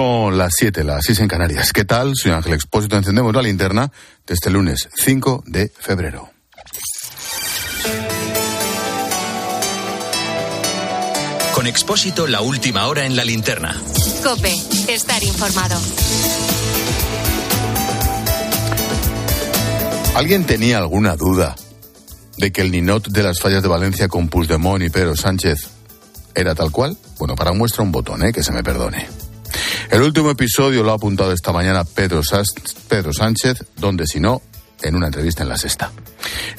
[0.00, 1.74] Son las 7, las 6 en Canarias.
[1.74, 2.12] ¿Qué tal?
[2.16, 2.96] Soy Ángel Expósito.
[2.96, 3.92] Encendemos la linterna
[4.26, 6.30] de este lunes 5 de febrero.
[11.54, 13.78] Con Expósito, la última hora en la linterna.
[14.24, 14.54] Cope,
[14.88, 15.78] estar informado.
[20.14, 21.56] ¿Alguien tenía alguna duda
[22.38, 25.68] de que el ninot de las fallas de Valencia con Puigdemont y Pedro Sánchez
[26.34, 26.96] era tal cual?
[27.18, 28.32] Bueno, para muestra un botón, ¿eh?
[28.32, 29.19] que se me perdone.
[29.90, 34.40] El último episodio lo ha apuntado esta mañana Pedro, Sánchez, donde si no,
[34.82, 35.90] en una entrevista en la sexta.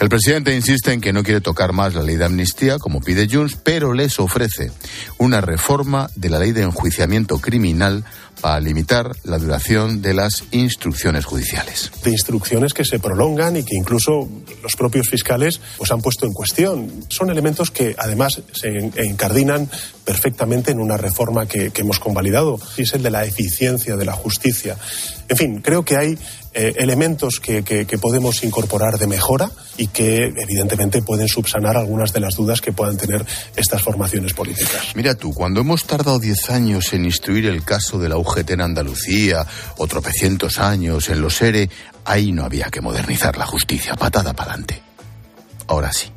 [0.01, 3.29] El presidente insiste en que no quiere tocar más la ley de amnistía, como pide
[3.31, 4.73] Junts, pero les ofrece
[5.17, 8.03] una reforma de la ley de enjuiciamiento criminal
[8.41, 11.91] para limitar la duración de las instrucciones judiciales.
[12.03, 14.27] De instrucciones que se prolongan y que incluso
[14.63, 16.91] los propios fiscales pues, han puesto en cuestión.
[17.07, 19.69] Son elementos que además se encardinan
[20.03, 24.13] perfectamente en una reforma que, hemos convalidado, y es el de la eficiencia de la
[24.13, 24.77] justicia.
[25.29, 26.17] En fin, creo que hay
[26.53, 27.63] eh, elementos que,
[28.01, 32.97] podemos incorporar de mejora y que evidentemente pueden subsanar algunas de las dudas que puedan
[32.97, 34.93] tener estas formaciones políticas.
[34.95, 39.45] Mira tú, cuando hemos tardado 10 años en instruir el caso de la En Andalucía
[39.77, 41.69] o tropecientos años en los ERE,
[42.05, 44.81] ahí no había que modernizar la justicia, patada para adelante.
[45.67, 46.11] Ahora sí.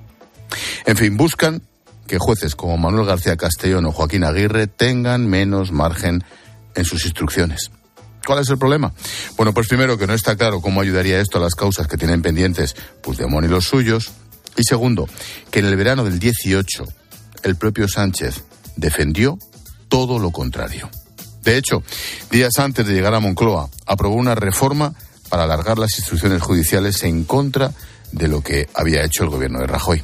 [0.86, 1.62] En fin, buscan
[2.06, 6.24] que jueces como Manuel García Castellón o Joaquín Aguirre tengan menos margen
[6.74, 7.70] en sus instrucciones.
[8.26, 8.92] ¿Cuál es el problema?
[9.36, 12.22] Bueno, pues primero que no está claro cómo ayudaría esto a las causas que tienen
[12.22, 14.12] pendientes Puigdemont y los suyos.
[14.56, 15.08] Y segundo,
[15.50, 16.84] que en el verano del 18
[17.42, 18.44] el propio Sánchez
[18.76, 19.38] defendió
[19.88, 20.88] todo lo contrario.
[21.44, 21.82] De hecho,
[22.30, 24.94] días antes de llegar a Moncloa, aprobó una reforma
[25.28, 27.72] para alargar las instrucciones judiciales en contra
[28.12, 30.02] de lo que había hecho el gobierno de Rajoy.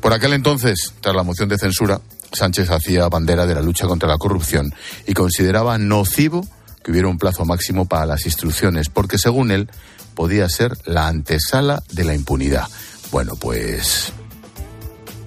[0.00, 2.00] Por aquel entonces, tras la moción de censura,
[2.32, 4.74] Sánchez hacía bandera de la lucha contra la corrupción
[5.06, 6.46] y consideraba nocivo
[6.82, 9.70] que hubiera un plazo máximo para las instrucciones, porque según él
[10.14, 12.68] podía ser la antesala de la impunidad.
[13.10, 14.12] Bueno, pues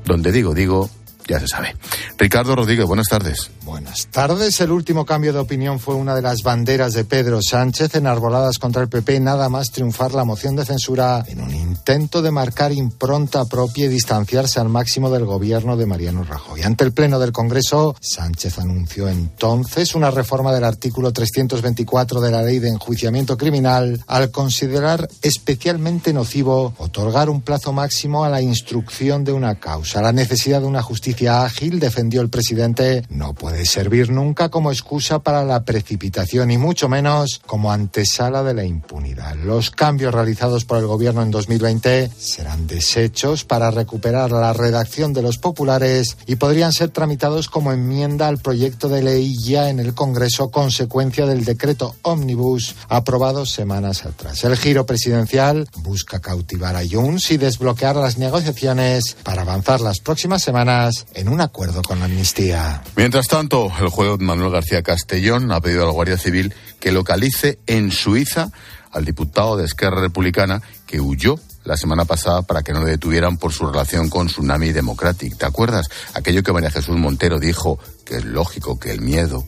[0.06, 0.90] donde digo, digo,
[1.28, 1.76] ya se sabe.
[2.18, 3.50] Ricardo Rodríguez, buenas tardes.
[3.64, 4.60] Buenas tardes.
[4.62, 8.84] El último cambio de opinión fue una de las banderas de Pedro Sánchez enarboladas contra
[8.84, 13.46] el PP, nada más triunfar la moción de censura en un intento de marcar impronta
[13.46, 16.62] propia y distanciarse al máximo del gobierno de Mariano Rajoy.
[16.62, 22.44] Ante el Pleno del Congreso, Sánchez anunció entonces una reforma del artículo 324 de la
[22.44, 29.24] Ley de Enjuiciamiento Criminal al considerar especialmente nocivo otorgar un plazo máximo a la instrucción
[29.24, 30.02] de una causa.
[30.02, 34.70] La necesidad de una justicia ágil, defendió el presidente, no puede de servir nunca como
[34.70, 39.36] excusa para la precipitación y mucho menos como antesala de la impunidad.
[39.36, 45.22] Los cambios realizados por el gobierno en 2020 serán desechos para recuperar la redacción de
[45.22, 49.94] los populares y podrían ser tramitados como enmienda al proyecto de ley ya en el
[49.94, 54.44] Congreso consecuencia del decreto Omnibus aprobado semanas atrás.
[54.44, 60.42] El giro presidencial busca cautivar a Junts y desbloquear las negociaciones para avanzar las próximas
[60.42, 62.84] semanas en un acuerdo con la amnistía.
[62.96, 67.60] Mientras tanto, el juez Manuel García Castellón ha pedido a la Guardia Civil que localice
[67.68, 68.50] en Suiza
[68.92, 73.38] al diputado de Esquerra Republicana que huyó la semana pasada para que no le detuvieran
[73.38, 75.38] por su relación con Tsunami Democratic.
[75.38, 75.88] ¿Te acuerdas?
[76.14, 79.46] Aquello que María Jesús Montero dijo, que es lógico que el miedo.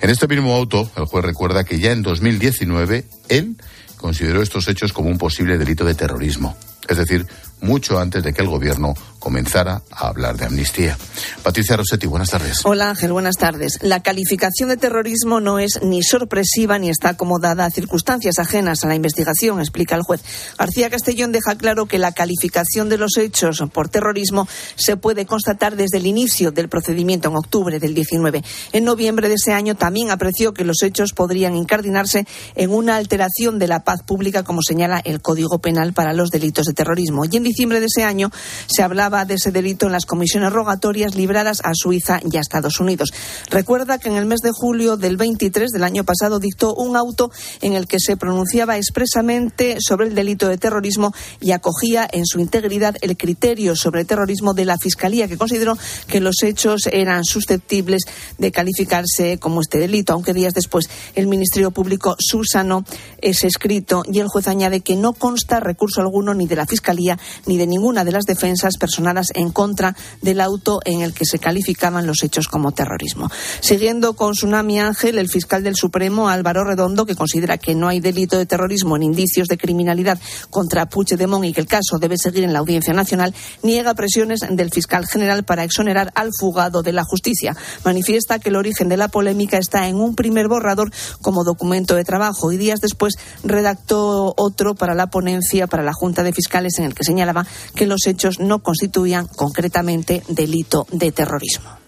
[0.00, 3.56] En este mismo auto, el juez recuerda que ya en 2019 él
[3.96, 6.56] consideró estos hechos como un posible delito de terrorismo.
[6.88, 7.26] Es decir,
[7.60, 10.98] mucho antes de que el gobierno comenzara a hablar de amnistía.
[11.44, 12.62] Patricia Rossetti, buenas tardes.
[12.64, 13.78] Hola Ángel, buenas tardes.
[13.80, 18.88] La calificación de terrorismo no es ni sorpresiva ni está acomodada a circunstancias ajenas a
[18.88, 20.22] la investigación, explica el juez.
[20.58, 25.76] García Castellón deja claro que la calificación de los hechos por terrorismo se puede constatar
[25.76, 28.42] desde el inicio del procedimiento en octubre del 19.
[28.72, 33.60] En noviembre de ese año también apreció que los hechos podrían incardinarse en una alteración
[33.60, 37.24] de la paz pública, como señala el Código Penal para los delitos de terrorismo.
[37.24, 38.32] Y en diciembre de ese año
[38.66, 42.80] se hablaba de ese delito en las comisiones rogatorias libradas a Suiza y a Estados
[42.80, 43.10] Unidos.
[43.50, 47.30] Recuerda que en el mes de julio del 23 del año pasado dictó un auto
[47.60, 52.40] en el que se pronunciaba expresamente sobre el delito de terrorismo y acogía en su
[52.40, 55.76] integridad el criterio sobre terrorismo de la Fiscalía, que consideró
[56.06, 58.04] que los hechos eran susceptibles
[58.38, 62.84] de calificarse como este delito, aunque días después el Ministerio Público subsanó
[63.20, 67.18] ese escrito y el juez añade que no consta recurso alguno ni de la Fiscalía
[67.46, 69.01] ni de ninguna de las defensas personales
[69.34, 73.30] en contra del auto en el que se calificaban los hechos como terrorismo.
[73.60, 78.00] Siguiendo con Tsunami Ángel, el fiscal del Supremo, Álvaro Redondo, que considera que no hay
[78.00, 80.18] delito de terrorismo en indicios de criminalidad
[80.50, 84.70] contra Puigdemont y que el caso debe seguir en la Audiencia Nacional, niega presiones del
[84.70, 87.56] fiscal general para exonerar al fugado de la justicia.
[87.84, 90.90] Manifiesta que el origen de la polémica está en un primer borrador
[91.20, 93.14] como documento de trabajo y días después
[93.44, 97.86] redactó otro para la ponencia para la Junta de Fiscales en el que señalaba que
[97.86, 101.78] los hechos no constituían concretamente delito de terrorismo.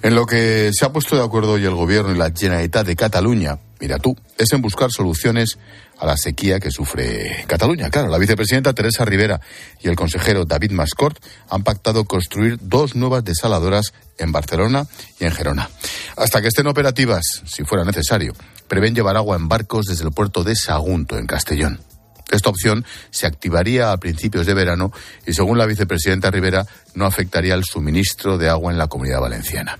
[0.00, 2.96] En lo que se ha puesto de acuerdo hoy el Gobierno y la Generalitat de
[2.96, 5.58] Cataluña, mira tú, es en buscar soluciones
[5.98, 7.90] a la sequía que sufre Cataluña.
[7.90, 9.40] Claro, la vicepresidenta Teresa Rivera
[9.80, 14.86] y el consejero David Mascort han pactado construir dos nuevas desaladoras en Barcelona
[15.20, 15.68] y en Gerona.
[16.16, 18.32] Hasta que estén operativas, si fuera necesario,
[18.68, 21.91] prevén llevar agua en barcos desde el puerto de Sagunto, en Castellón.
[22.32, 24.90] Esta opción se activaría a principios de verano
[25.26, 29.78] y, según la vicepresidenta Rivera, no afectaría al suministro de agua en la comunidad valenciana.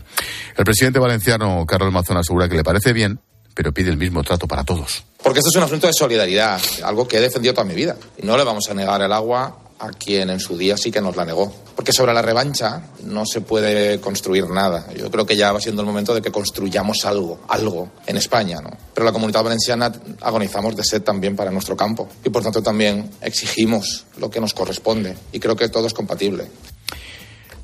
[0.56, 3.18] El presidente valenciano, Carlos Mazón, asegura que le parece bien,
[3.54, 5.02] pero pide el mismo trato para todos.
[5.22, 7.96] Porque esto es un asunto de solidaridad, algo que he defendido toda mi vida.
[8.22, 11.16] No le vamos a negar el agua a quien en su día sí que nos
[11.16, 11.52] la negó.
[11.74, 14.86] Porque sobre la revancha no se puede construir nada.
[14.96, 18.60] Yo creo que ya va siendo el momento de que construyamos algo, algo en España,
[18.60, 18.70] ¿no?
[18.94, 23.10] Pero la comunidad valenciana agonizamos de sed también para nuestro campo y por tanto también
[23.20, 26.46] exigimos lo que nos corresponde y creo que todo es compatible.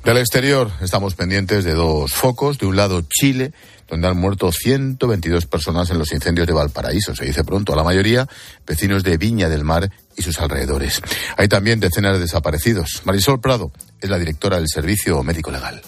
[0.03, 2.57] Del exterior estamos pendientes de dos focos.
[2.57, 3.53] De un lado, Chile,
[3.89, 8.27] donde han muerto 122 personas en los incendios de Valparaíso, se dice pronto, la mayoría
[8.65, 11.01] vecinos de Viña del Mar y sus alrededores.
[11.37, 13.01] Hay también decenas de desaparecidos.
[13.05, 15.81] Marisol Prado es la directora del Servicio Médico Legal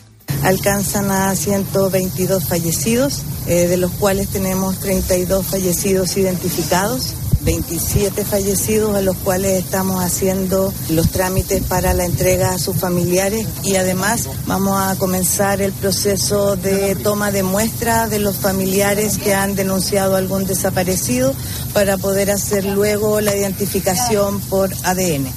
[0.43, 7.13] alcanzan a 122 fallecidos, eh, de los cuales tenemos 32 fallecidos identificados.
[7.43, 13.47] 27 fallecidos a los cuales estamos haciendo los trámites para la entrega a sus familiares
[13.63, 19.33] y además vamos a comenzar el proceso de toma de muestra de los familiares que
[19.33, 21.33] han denunciado algún desaparecido
[21.73, 25.27] para poder hacer luego la identificación por ADN.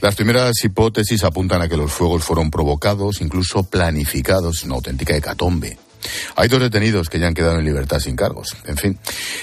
[0.00, 5.78] Las primeras hipótesis apuntan a que los fuegos fueron provocados, incluso planificados, una auténtica hecatombe.
[6.36, 8.56] Hay dos detenidos que ya han quedado en libertad sin cargos.
[8.66, 8.98] En fin.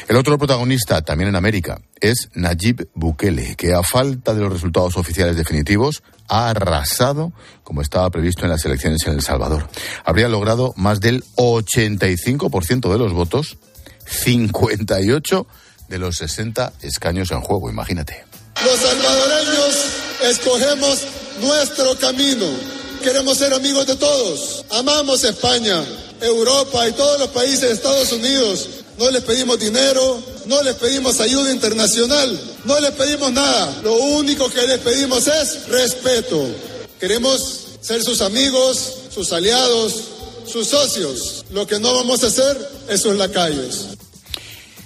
[0.07, 4.97] El otro protagonista, también en América, es Nayib Bukele, que a falta de los resultados
[4.97, 7.33] oficiales definitivos, ha arrasado
[7.63, 9.67] como estaba previsto en las elecciones en El Salvador.
[10.05, 13.57] Habría logrado más del 85% de los votos,
[14.05, 15.47] 58
[15.89, 18.25] de los 60 escaños en juego, imagínate.
[18.63, 19.85] Los salvadoreños
[20.23, 21.03] escogemos
[21.41, 22.45] nuestro camino.
[23.03, 24.65] Queremos ser amigos de todos.
[24.71, 25.83] Amamos España.
[26.21, 28.69] Europa y todos los países de Estados Unidos.
[28.97, 33.81] No les pedimos dinero, no les pedimos ayuda internacional, no les pedimos nada.
[33.83, 36.45] Lo único que les pedimos es respeto.
[36.99, 40.03] Queremos ser sus amigos, sus aliados,
[40.45, 41.45] sus socios.
[41.51, 42.57] Lo que no vamos a hacer
[42.89, 43.87] es sus lacayos.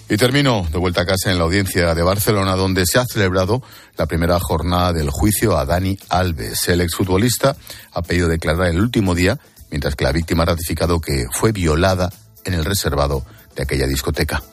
[0.09, 3.63] Y termino de vuelta a casa en la audiencia de Barcelona, donde se ha celebrado
[3.97, 6.67] la primera jornada del juicio a Dani Alves.
[6.67, 7.55] El exfutbolista
[7.93, 9.39] ha pedido declarar el último día
[9.73, 12.13] mientras que la víctima ha ratificado que fue violada
[12.45, 13.25] en el reservado
[13.55, 14.43] de aquella discoteca.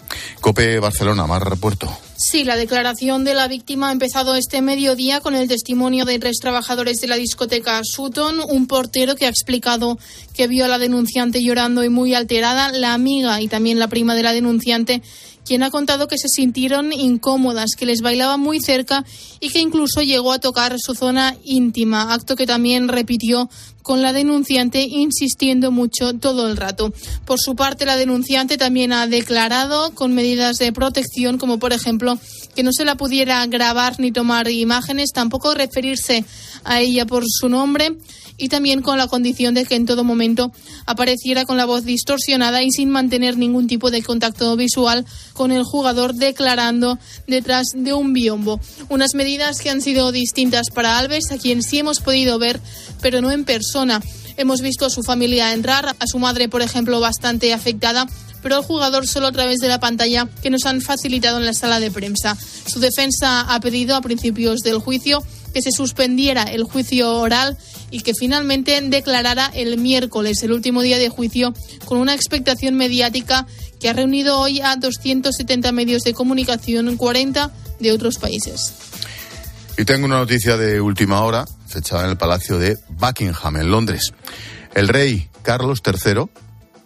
[0.40, 1.94] Cope Barcelona, Mar Puerto.
[2.16, 6.38] Sí, la declaración de la víctima ha empezado este mediodía con el testimonio de tres
[6.40, 9.98] trabajadores de la discoteca Sutton, un portero que ha explicado
[10.32, 14.14] que vio a la denunciante llorando y muy alterada, la amiga y también la prima
[14.14, 15.02] de la denunciante
[15.44, 19.04] quien ha contado que se sintieron incómodas, que les bailaba muy cerca
[19.40, 23.48] y que incluso llegó a tocar su zona íntima, acto que también repitió
[23.82, 26.92] con la denunciante insistiendo mucho todo el rato.
[27.24, 32.18] Por su parte, la denunciante también ha declarado con medidas de protección, como por ejemplo
[32.54, 36.24] que no se la pudiera grabar ni tomar imágenes, tampoco referirse
[36.64, 37.96] a ella por su nombre
[38.40, 40.50] y también con la condición de que en todo momento
[40.86, 45.62] apareciera con la voz distorsionada y sin mantener ningún tipo de contacto visual con el
[45.62, 48.58] jugador declarando detrás de un biombo.
[48.88, 52.60] Unas medidas que han sido distintas para Alves, a quien sí hemos podido ver,
[53.02, 53.79] pero no en persona.
[54.36, 58.06] Hemos visto a su familia entrar, a su madre, por ejemplo, bastante afectada,
[58.42, 61.54] pero al jugador solo a través de la pantalla que nos han facilitado en la
[61.54, 62.36] sala de prensa.
[62.66, 65.22] Su defensa ha pedido a principios del juicio
[65.52, 67.56] que se suspendiera el juicio oral
[67.90, 71.52] y que finalmente declarara el miércoles, el último día de juicio,
[71.84, 73.46] con una expectación mediática
[73.80, 78.74] que ha reunido hoy a 270 medios de comunicación en 40 de otros países.
[79.76, 84.12] Y tengo una noticia de última hora, fechada en el Palacio de Buckingham, en Londres.
[84.74, 86.24] El rey Carlos III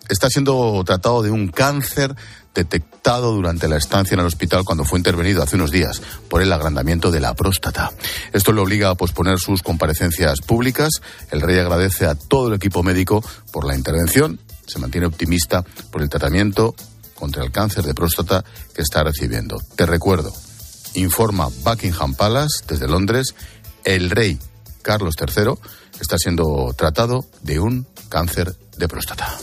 [0.09, 2.15] está siendo tratado de un cáncer
[2.55, 6.53] detectado durante la estancia en el hospital cuando fue intervenido hace unos días por el
[6.53, 7.91] agrandamiento de la próstata.
[8.33, 10.91] Esto le obliga a posponer sus comparecencias públicas.
[11.31, 14.39] El rey agradece a todo el equipo médico por la intervención.
[14.67, 16.75] Se mantiene optimista por el tratamiento
[17.15, 19.59] contra el cáncer de próstata que está recibiendo.
[19.77, 20.33] Te recuerdo,
[20.95, 23.35] informa Buckingham Palace desde Londres,
[23.85, 24.39] el rey
[24.85, 25.55] Carlos III
[25.99, 29.37] está siendo tratado de un cáncer de próstata.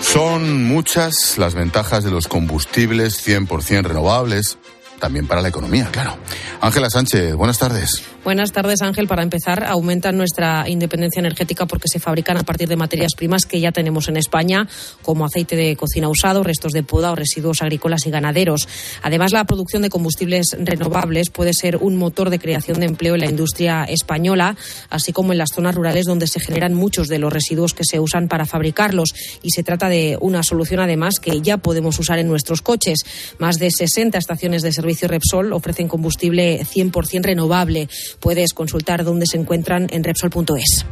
[0.00, 4.58] Son muchas las ventajas de los combustibles 100% renovables,
[4.98, 6.18] también para la economía, claro.
[6.60, 8.02] Ángela Sánchez, buenas tardes.
[8.22, 9.08] Buenas tardes, Ángel.
[9.08, 13.60] Para empezar, aumenta nuestra independencia energética porque se fabrican a partir de materias primas que
[13.60, 14.68] ya tenemos en España,
[15.00, 18.68] como aceite de cocina usado, restos de poda o residuos agrícolas y ganaderos.
[19.00, 23.22] Además, la producción de combustibles renovables puede ser un motor de creación de empleo en
[23.22, 24.54] la industria española,
[24.90, 28.00] así como en las zonas rurales donde se generan muchos de los residuos que se
[28.00, 29.14] usan para fabricarlos.
[29.42, 33.00] Y se trata de una solución, además, que ya podemos usar en nuestros coches.
[33.38, 37.88] Más de 60 estaciones de servicio Repsol ofrecen combustible 100% renovable.
[38.18, 40.86] Puedes consultar dónde se encuentran en Repsol.es.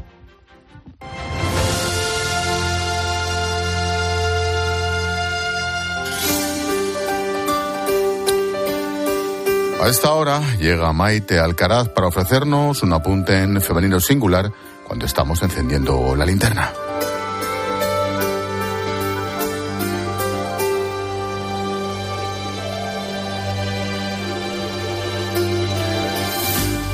[9.81, 14.53] A esta hora llega Maite Alcaraz para ofrecernos un apunte en femenino singular
[14.85, 16.73] cuando estamos encendiendo la linterna.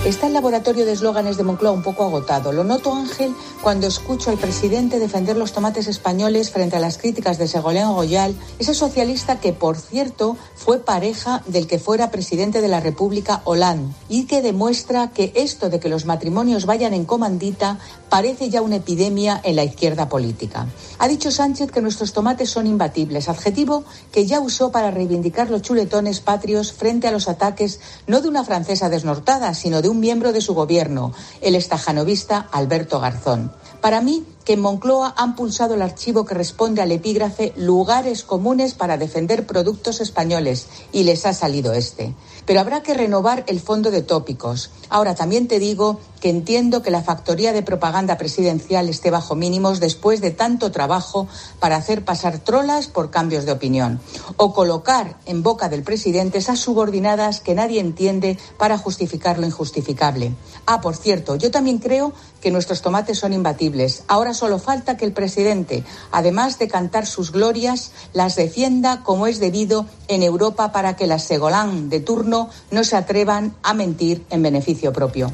[0.05, 2.53] Está el laboratorio de eslóganes de Moncloa un poco agotado.
[2.53, 7.39] Lo noto, Ángel, cuando escucho al presidente defender los tomates españoles frente a las críticas
[7.39, 12.69] de Segolén Goyal, ese socialista que, por cierto, fue pareja del que fuera presidente de
[12.69, 17.79] la República, Hollande, y que demuestra que esto de que los matrimonios vayan en comandita
[18.11, 20.67] parece ya una epidemia en la izquierda política.
[20.99, 25.63] Ha dicho Sánchez que nuestros tomates son imbatibles, adjetivo que ya usó para reivindicar los
[25.63, 30.33] chuletones patrios frente a los ataques no de una francesa desnortada, sino de un miembro
[30.33, 33.53] de su gobierno, el estajanovista Alberto Garzón.
[33.81, 38.75] Para mí, que en Moncloa han pulsado el archivo que responde al epígrafe lugares comunes
[38.75, 42.15] para defender productos españoles y les ha salido este.
[42.47, 44.71] Pero habrá que renovar el fondo de tópicos.
[44.89, 49.79] Ahora también te digo que entiendo que la factoría de propaganda presidencial esté bajo mínimos
[49.81, 51.27] después de tanto trabajo
[51.61, 54.01] para hacer pasar trolas por cambios de opinión
[54.39, 60.35] o colocar en boca del presidente esas subordinadas que nadie entiende para justificar lo injustificable.
[60.65, 64.03] Ah, por cierto, yo también creo que nuestros tomates son imbatibles.
[64.09, 69.41] Ahora solo falta que el presidente, además de cantar sus glorias, las defienda como es
[69.41, 72.34] debido en Europa para que las Segolán de turno
[72.71, 75.31] no se atrevan a mentir en beneficio propio.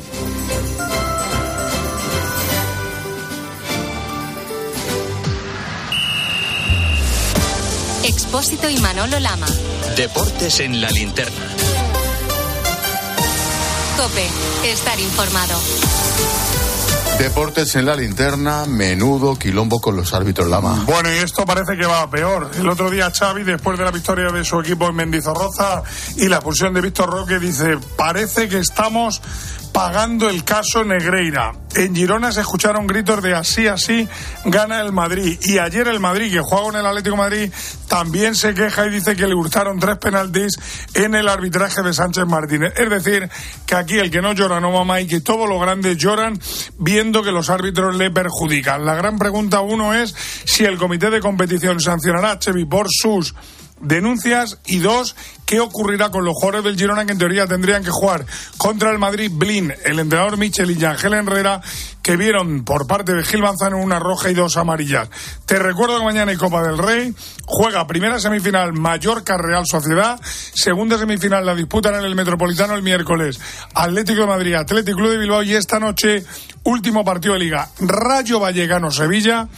[8.05, 9.47] Expósito y Manolo Lama.
[9.97, 11.47] Deportes en la linterna.
[13.97, 14.27] Cope,
[14.71, 16.50] estar informado.
[17.21, 20.85] Deportes en la linterna, menudo quilombo con los árbitros Lama.
[20.87, 22.51] Bueno, y esto parece que va a peor.
[22.59, 25.83] El otro día Xavi, después de la victoria de su equipo en Mendizorroza
[26.17, 29.21] y la expulsión de Víctor Roque, dice, parece que estamos
[29.73, 31.53] pagando el caso Negreira.
[31.75, 34.09] En Girona se escucharon gritos de así, así,
[34.45, 35.39] gana el Madrid.
[35.43, 37.53] Y ayer el Madrid, que juega en el Atlético Madrid,
[37.87, 40.59] también se queja y dice que le gustaron tres penaltis
[40.95, 42.73] en el arbitraje de Sánchez Martínez.
[42.77, 43.29] Es decir,
[43.67, 46.39] que aquí el que no llora no mamá y que todos los grandes lloran
[46.79, 48.87] viendo que los árbitros le perjudican.
[48.87, 50.15] La gran pregunta uno es
[50.45, 53.35] si el comité de competición sancionará a Chevy por sus
[53.81, 57.91] denuncias y dos, ¿qué ocurrirá con los jugadores del Girona que en teoría tendrían que
[57.91, 58.25] jugar
[58.57, 61.61] contra el Madrid Blin, el entrenador Michel y Ángel Herrera
[62.03, 65.09] que vieron por parte de Gil Manzano una roja y dos amarillas?
[65.47, 67.15] Te recuerdo que mañana hay Copa del Rey,
[67.47, 73.41] juega primera semifinal Mallorca Real Sociedad, segunda semifinal la disputan en el Metropolitano el miércoles
[73.75, 76.25] Atlético de Madrid, Atlético Club de Bilbao y esta noche
[76.65, 79.49] último partido de liga Rayo Vallecano Sevilla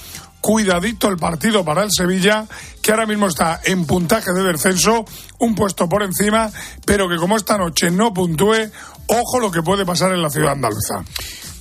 [0.43, 2.47] cuidadito el partido para el Sevilla,
[2.83, 5.07] que ahora mismo está en puntaje de descenso,
[5.39, 6.51] un puesto por encima,
[6.85, 8.71] pero que como esta noche no puntúe,
[9.07, 11.03] ojo lo que puede pasar en la ciudad andaluza.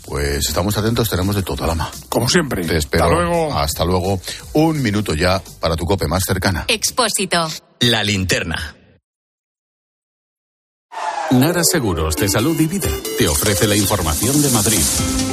[0.06, 1.90] Pues estamos atentos, tenemos de todo, Lama.
[2.10, 2.66] Como siempre.
[2.66, 3.06] Te espero.
[3.06, 3.54] Hasta luego.
[3.58, 4.22] Hasta luego.
[4.54, 6.66] Un minuto ya para tu cope más cercana.
[6.68, 7.48] Expósito.
[7.80, 8.81] La linterna.
[11.34, 14.82] Nara Seguros de Salud y Vida te ofrece la información de Madrid.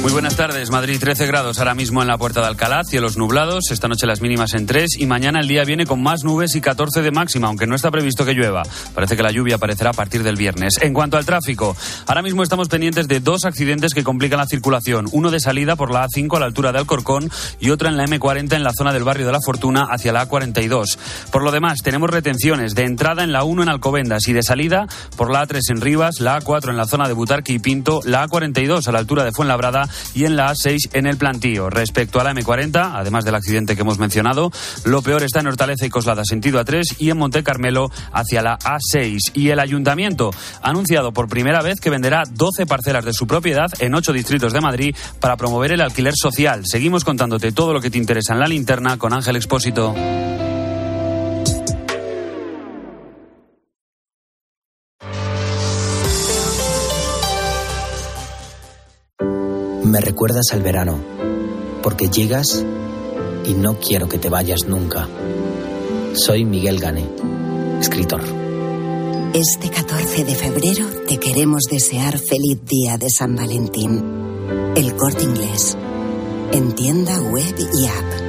[0.01, 0.71] Muy buenas tardes.
[0.71, 3.69] Madrid 13 grados ahora mismo en la puerta de Alcalá, cielos nublados.
[3.69, 6.61] Esta noche las mínimas en 3 y mañana el día viene con más nubes y
[6.61, 8.63] 14 de máxima, aunque no está previsto que llueva.
[8.95, 10.75] Parece que la lluvia aparecerá a partir del viernes.
[10.81, 11.75] En cuanto al tráfico,
[12.07, 15.07] ahora mismo estamos pendientes de dos accidentes que complican la circulación.
[15.11, 17.29] Uno de salida por la A5 a la altura de Alcorcón
[17.59, 20.29] y otro en la M40 en la zona del barrio de la Fortuna hacia la
[20.29, 20.97] A42.
[21.29, 24.87] Por lo demás, tenemos retenciones de entrada en la 1 en Alcobendas y de salida
[25.17, 28.87] por la A3 en La A4 en la zona de Butarque y Pinto, la A42
[28.87, 31.71] a la altura de Fuenlabrada y en la A6 en el Plantío.
[31.71, 34.51] Respecto a la M40, además del accidente que hemos mencionado,
[34.85, 38.59] lo peor está en Hortaleza y Coslada sentido A3 y en Monte Carmelo hacia la
[38.59, 39.17] A6.
[39.33, 40.29] Y el ayuntamiento
[40.61, 44.53] ha anunciado por primera vez que venderá 12 parcelas de su propiedad en 8 distritos
[44.53, 46.63] de Madrid para promover el alquiler social.
[46.65, 49.95] Seguimos contándote todo lo que te interesa en la linterna con Ángel Expósito.
[60.09, 60.97] Recuerdas al verano,
[61.83, 62.65] porque llegas
[63.45, 65.07] y no quiero que te vayas nunca.
[66.13, 67.07] Soy Miguel Gane,
[67.79, 68.23] escritor.
[69.35, 74.03] Este 14 de febrero te queremos desear feliz día de San Valentín.
[74.75, 75.77] El corte inglés.
[76.53, 78.28] En tienda web y app.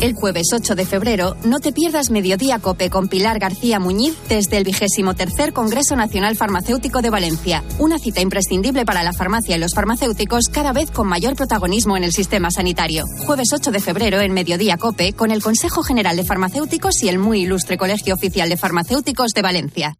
[0.00, 4.56] El jueves 8 de febrero, no te pierdas Mediodía Cope con Pilar García Muñiz desde
[4.56, 7.62] el vigésimo tercer Congreso Nacional Farmacéutico de Valencia.
[7.78, 12.04] Una cita imprescindible para la farmacia y los farmacéuticos cada vez con mayor protagonismo en
[12.04, 13.04] el sistema sanitario.
[13.26, 17.18] Jueves 8 de febrero en Mediodía Cope con el Consejo General de Farmacéuticos y el
[17.18, 19.99] muy ilustre Colegio Oficial de Farmacéuticos de Valencia.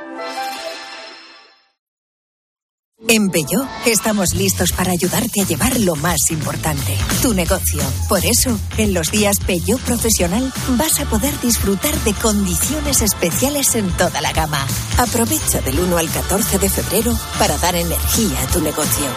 [3.07, 7.81] En Peugeot estamos listos para ayudarte a llevar lo más importante, tu negocio.
[8.07, 13.89] Por eso, en los días Peugeot Profesional vas a poder disfrutar de condiciones especiales en
[13.97, 14.65] toda la gama.
[14.97, 19.07] Aprovecha del 1 al 14 de febrero para dar energía a tu negocio.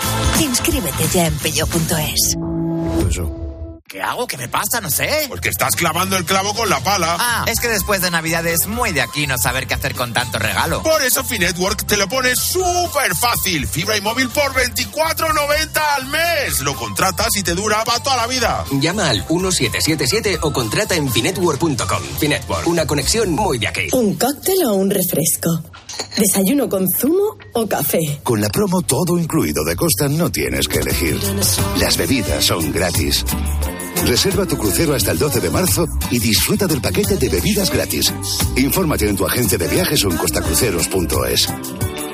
[0.41, 2.37] Inscríbete ya en peugeot.es.
[3.95, 4.27] ¿Qué hago?
[4.27, 4.81] ¿Qué me pasa?
[4.81, 5.27] No sé.
[5.29, 7.17] Porque estás clavando el clavo con la pala.
[7.17, 10.13] Ah, es que después de Navidad es muy de aquí no saber qué hacer con
[10.13, 10.83] tanto regalo.
[10.83, 13.69] Por eso Finetwork te lo pone súper fácil.
[13.69, 16.61] Fibra y móvil por 24.90 al mes.
[16.63, 18.65] Lo contratas y te dura para toda la vida.
[18.81, 22.03] Llama al 1777 o contrata en finetwork.com.
[22.19, 23.87] Finetwork, una conexión muy de aquí.
[23.93, 25.63] ¿Un cóctel o un refresco?
[26.17, 28.19] ¿Desayuno con zumo o café?
[28.25, 31.21] Con la promo todo incluido de Costa no tienes que elegir.
[31.79, 33.25] Las bebidas son gratis.
[34.07, 38.13] Reserva tu crucero hasta el 12 de marzo y disfruta del paquete de bebidas gratis.
[38.57, 41.49] Infórmate en tu agencia de viajes o en costacruceros.es.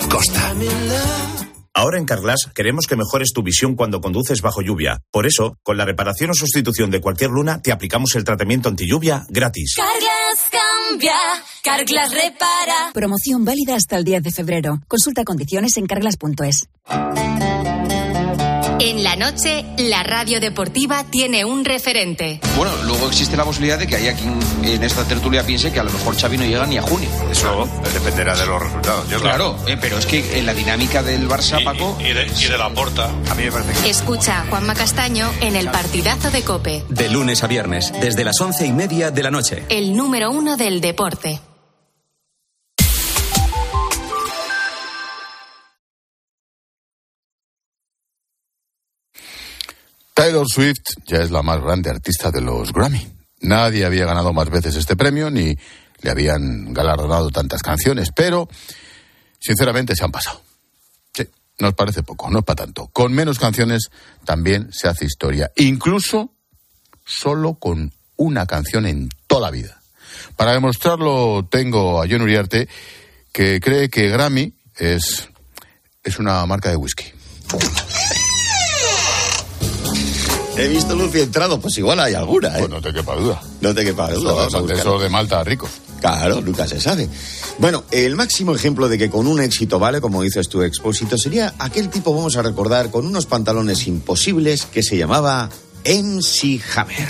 [0.09, 0.55] Costa.
[1.72, 5.00] Ahora en Carglass queremos que mejores tu visión cuando conduces bajo lluvia.
[5.11, 8.87] Por eso, con la reparación o sustitución de cualquier luna, te aplicamos el tratamiento anti
[8.88, 9.76] lluvia gratis.
[9.76, 11.14] Carglass cambia,
[11.62, 12.92] Carglass repara.
[12.92, 14.81] Promoción válida hasta el 10 de febrero.
[14.88, 16.68] Consulta condiciones en carglass.es.
[18.83, 22.40] En la noche, la radio deportiva tiene un referente.
[22.57, 25.85] Bueno, luego existe la posibilidad de que haya quien en esta tertulia piense que a
[25.85, 27.11] lo mejor Xavi no llega ni a junio.
[27.31, 29.07] Eso dependerá de los resultados.
[29.11, 31.95] Yo claro, eh, pero es que en la dinámica del Barça, y, Paco...
[32.01, 33.90] Y, de, y de la porta, a mí me parece que...
[33.90, 36.85] Escucha a Juanma Castaño en el partidazo de COPE.
[36.88, 39.62] De lunes a viernes, desde las once y media de la noche.
[39.69, 41.38] El número uno del deporte.
[50.21, 53.11] Taylor Swift ya es la más grande artista de los Grammy.
[53.41, 55.57] Nadie había ganado más veces este premio ni
[56.03, 58.47] le habían galardonado tantas canciones, pero
[59.39, 60.43] sinceramente se han pasado.
[61.15, 61.27] Sí,
[61.59, 62.89] nos parece poco, no es para tanto.
[62.89, 63.89] Con menos canciones
[64.27, 66.35] también se hace historia, incluso
[67.07, 69.81] solo con una canción en toda la vida.
[70.37, 72.69] Para demostrarlo tengo a John Uriarte,
[73.33, 75.31] que cree que Grammy es,
[76.05, 77.05] es una marca de whisky.
[80.61, 82.59] He visto luz y entrado, pues igual hay alguna, ¿eh?
[82.59, 83.40] Pues no te quepa duda.
[83.61, 84.46] No te quepa duda.
[84.46, 85.68] Eso, de, eso de Malta, rico.
[86.01, 87.09] Claro, nunca se sabe.
[87.59, 91.55] Bueno, el máximo ejemplo de que con un éxito vale, como dices tu expósito, sería
[91.59, 95.49] aquel tipo, vamos a recordar, con unos pantalones imposibles que se llamaba
[95.85, 97.09] MC Hammer.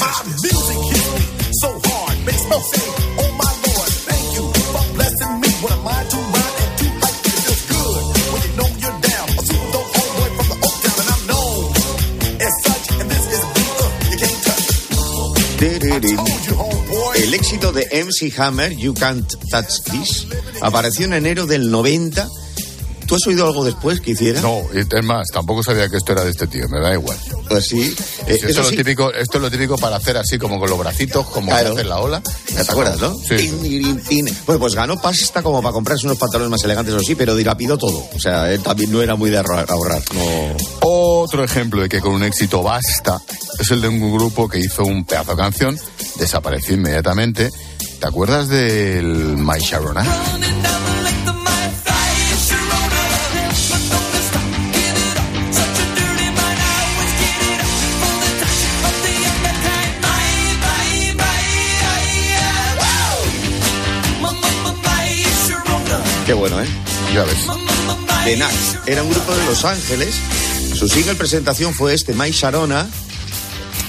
[15.60, 20.26] El éxito de MC Hammer, You Can't Touch This,
[20.62, 22.30] apareció en enero del 90.
[23.10, 24.40] ¿Tú has oído algo después que hiciera?
[24.40, 27.18] No, es más, tampoco sabía que esto era de este tío, me da igual.
[27.48, 27.92] Pues sí.
[28.28, 30.78] Eh, esto, es lo típico, esto es lo típico para hacer así como con los
[30.78, 31.72] bracitos, como Claro.
[31.72, 32.22] hacer la ola.
[32.54, 33.12] ¿Te acuerdas, no?
[33.16, 33.36] Sí.
[33.36, 34.36] Tin, tin, tin.
[34.46, 37.76] Bueno, pues ganó pasta como para comprarse unos pantalones más elegantes, o sí, pero dilapidó
[37.76, 38.00] todo.
[38.14, 39.66] O sea, él también no era muy de ahorrar.
[39.68, 40.56] ahorrar, no.
[40.82, 43.20] Otro ejemplo de que con un éxito basta
[43.58, 45.76] es el de un grupo que hizo un pedazo de canción,
[46.14, 47.50] desapareció inmediatamente.
[47.98, 50.06] ¿Te acuerdas del My Sharona?
[66.26, 66.66] Qué bueno, ¿eh?
[67.14, 67.46] Ya ves.
[68.24, 68.88] The Knack.
[68.88, 70.14] Era un grupo de Los Ángeles.
[70.74, 72.88] Su single presentación fue este, My Sharona.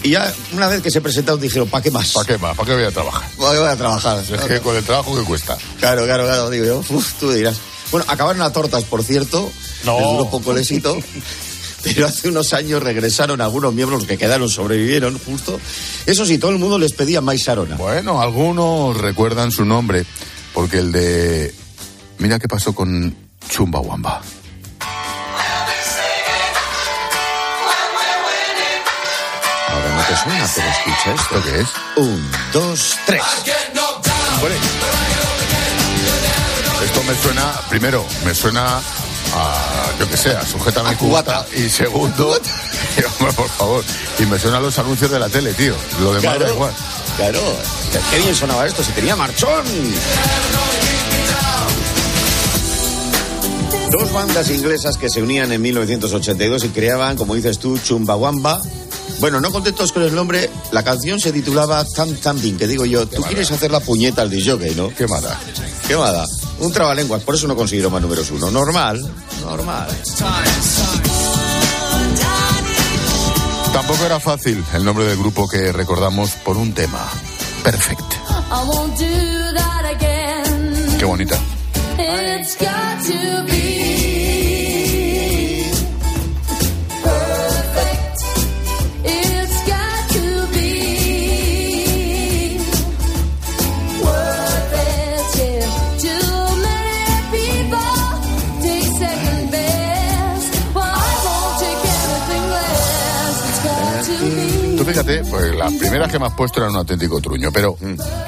[0.03, 2.11] Y ya una vez que se presentaron dijeron, ¿para qué más?
[2.13, 2.55] ¿Para qué más?
[2.55, 3.29] ¿Para qué voy a trabajar?
[3.37, 4.23] ¿Para qué voy a trabajar?
[4.23, 5.57] Es que con el trabajo que cuesta.
[5.79, 6.83] Claro, claro, claro, digo yo.
[6.89, 7.57] Uf, tú dirás.
[7.91, 9.51] Bueno, acabaron a tortas, por cierto.
[9.85, 9.99] No.
[9.99, 10.97] Les duró poco el éxito.
[11.83, 15.59] Pero hace unos años regresaron algunos miembros los que quedaron, sobrevivieron justo.
[16.05, 17.75] Eso sí, todo el mundo les pedía más Sharona.
[17.75, 20.05] Bueno, algunos recuerdan su nombre,
[20.53, 21.60] porque el de...
[22.21, 23.15] Mira qué pasó con
[23.49, 24.21] Chumbawamba.
[29.69, 31.35] Ahora no te suena, pero escucha esto.
[31.37, 31.67] ¿Esto qué es?
[31.95, 33.21] Un, dos, tres.
[34.41, 34.55] Bueno,
[36.83, 41.45] esto me suena, primero, me suena a, yo que sé, a sujétame A cubata.
[41.55, 42.37] Y segundo,
[43.35, 43.83] por favor,
[44.19, 45.75] y me suena a los anuncios de la tele, tío.
[45.99, 46.45] Lo demás Claro.
[46.45, 46.73] da igual.
[47.17, 47.41] Claro,
[48.09, 49.63] qué bien sonaba esto, se tenía marchón.
[53.91, 58.61] Dos bandas inglesas que se unían en 1982 y creaban, como dices tú, Chumbawamba.
[59.19, 63.05] Bueno, no contentos con el nombre, la canción se titulaba Tam Thumping, que digo yo,
[63.05, 64.89] tú quieres hacer la puñeta al disjockey, ¿no?
[64.95, 65.37] Qué mala.
[65.87, 66.25] Qué mala.
[66.59, 68.49] Un trabalenguas, por eso no consiguieron más números uno.
[68.49, 68.99] Normal,
[69.43, 69.89] normal.
[73.73, 77.07] Tampoco era fácil el nombre del grupo que recordamos por un tema.
[77.63, 78.13] Perfect.
[78.49, 80.97] I won't do that again.
[80.97, 81.37] Qué bonita.
[81.97, 83.80] It's got to be
[105.03, 107.77] fíjate, pues las primeras que me has puesto eran un auténtico truño, pero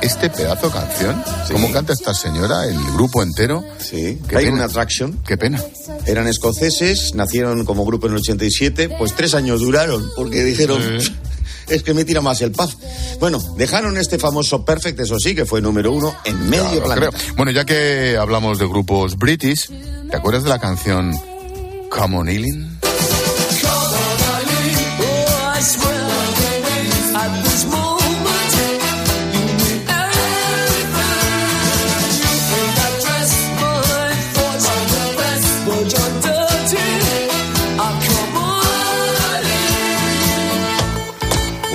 [0.01, 3.63] este pedazo de canción, ¿cómo canta esta señora, el grupo entero?
[3.79, 4.55] Sí, Qué hay pena.
[4.57, 5.19] una attraction.
[5.25, 5.61] Qué pena.
[6.05, 10.81] Eran escoceses, nacieron como grupo en el 87, pues tres años duraron, porque dijeron,
[11.69, 12.77] es que me tira más el paz.
[13.19, 17.17] Bueno, dejaron este famoso Perfect, eso sí, que fue número uno en medio Claro, planeta.
[17.17, 17.35] creo.
[17.37, 19.69] Bueno, ya que hablamos de grupos british,
[20.09, 21.17] ¿te acuerdas de la canción
[21.89, 22.72] Come on Ealing?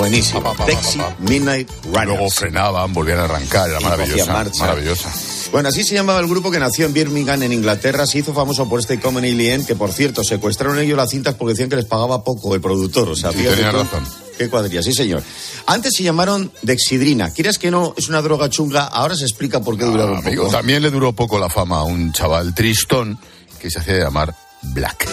[0.08, 0.54] Buenísimo.
[0.56, 2.06] Taxi Midnight Runners.
[2.06, 4.32] Luego frenaban, volvían a arrancar, era maravillosa.
[4.32, 4.60] marcha.
[4.66, 5.12] Maravillosa.
[5.52, 8.06] Bueno, así se llamaba el grupo que nació en Birmingham, en Inglaterra.
[8.06, 11.52] Se hizo famoso por este Common Alien, que por cierto, secuestraron ellos las cintas porque
[11.52, 13.10] decían que les pagaba poco el productor.
[13.10, 14.04] O sea, Sí, fíjate tenía tú, razón.
[14.38, 15.22] Qué cuadrilla, sí, señor.
[15.66, 17.30] Antes se llamaron Dexidrina.
[17.30, 18.84] Quieras que no, es una droga chunga.
[18.86, 20.56] Ahora se explica por qué duraron Amigo, poco.
[20.56, 23.18] también le duró poco la fama a un chaval tristón
[23.60, 25.06] que se hacía llamar Black.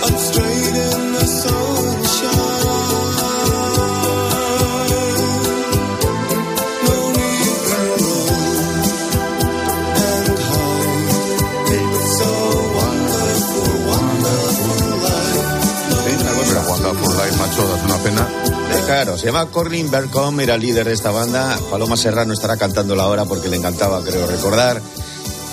[18.06, 18.28] Pena.
[18.44, 21.58] Eh, Claro, se llama Corlin Bercom, era líder de esta banda.
[21.72, 24.80] Paloma Serrano estará cantándola ahora porque le encantaba, creo recordar.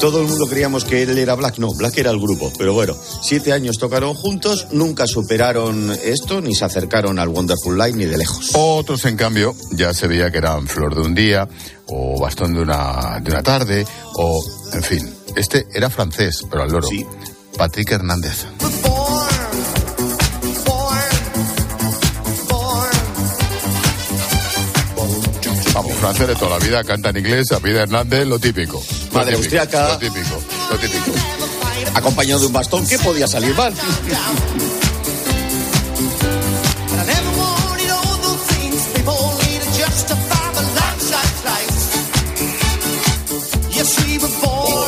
[0.00, 2.52] Todo el mundo creíamos que él era Black, no, Black era el grupo.
[2.58, 7.96] Pero bueno, siete años tocaron juntos, nunca superaron esto, ni se acercaron al Wonderful Life
[7.96, 8.50] ni de lejos.
[8.52, 11.48] Otros, en cambio, ya se veía que eran flor de un día,
[11.86, 13.86] o bastón de una, de una tarde,
[14.16, 15.14] o, en fin.
[15.36, 16.88] Este era francés, pero al loro.
[17.56, 18.44] Patrick Hernández.
[26.02, 28.82] francés de toda la vida, canta en inglés, Vida Hernández, lo típico.
[29.12, 29.90] Madre austriaca.
[29.90, 31.12] Lo típico, lo típico.
[31.94, 33.72] Acompañado de un bastón, ¿qué podía salir mal?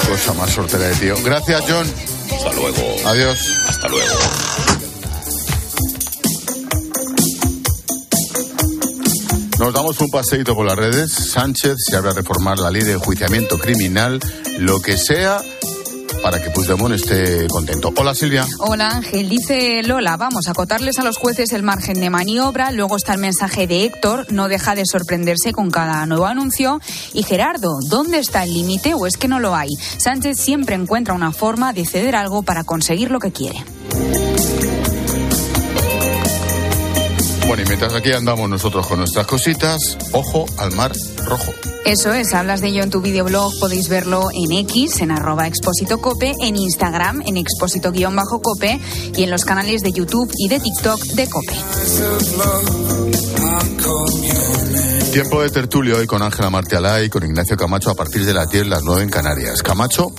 [0.09, 1.14] Cosa más sortera de tío.
[1.22, 1.87] Gracias, John.
[2.33, 2.96] Hasta luego.
[3.07, 3.38] Adiós.
[3.68, 4.73] Hasta luego.
[9.64, 11.11] Nos damos un paseíto por las redes.
[11.11, 14.20] Sánchez se abre a reformar la ley de enjuiciamiento criminal,
[14.59, 15.40] lo que sea
[16.22, 17.90] para que Puigdemont esté contento.
[17.96, 18.46] Hola Silvia.
[18.59, 22.72] Hola Ángel, dice Lola, vamos a acotarles a los jueces el margen de maniobra.
[22.72, 26.79] Luego está el mensaje de Héctor, no deja de sorprenderse con cada nuevo anuncio.
[27.14, 29.70] Y Gerardo, ¿dónde está el límite o es que no lo hay?
[29.96, 33.64] Sánchez siempre encuentra una forma de ceder algo para conseguir lo que quiere.
[37.46, 40.92] Bueno, y mientras aquí andamos nosotros con nuestras cositas, ojo al mar
[41.26, 41.52] rojo.
[41.85, 45.98] Eso es, hablas de ello en tu videoblog, podéis verlo en X, en arroba expósito
[45.98, 48.80] cope, en Instagram, en expósito-cope
[49.14, 51.54] y en los canales de YouTube y de TikTok de Cope.
[55.12, 58.48] Tiempo de tertulio hoy con Ángela Martialá y con Ignacio Camacho a partir de las
[58.48, 59.62] 10, las 9 en Canarias.
[59.62, 60.12] Camacho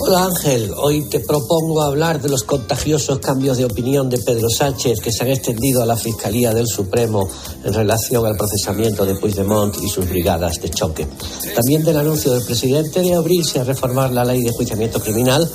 [0.00, 5.00] Hola Ángel, hoy te propongo hablar de los contagiosos cambios de opinión de Pedro Sánchez
[5.00, 7.28] que se han extendido a la Fiscalía del Supremo
[7.62, 11.06] en relación al procesamiento de Puigdemont y sus brigadas de choque.
[11.54, 15.46] También del anuncio del presidente de abrirse a reformar la ley de enjuiciamiento criminal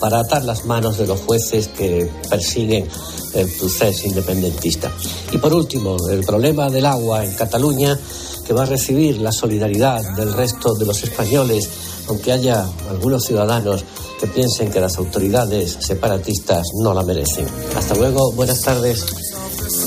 [0.00, 2.88] para atar las manos de los jueces que persiguen
[3.34, 4.90] el proceso independentista.
[5.32, 7.98] Y por último, el problema del agua en Cataluña,
[8.46, 11.68] que va a recibir la solidaridad del resto de los españoles,
[12.08, 13.84] aunque haya algunos ciudadanos
[14.18, 17.46] que piensen que las autoridades separatistas no la merecen.
[17.76, 19.06] Hasta luego, buenas tardes.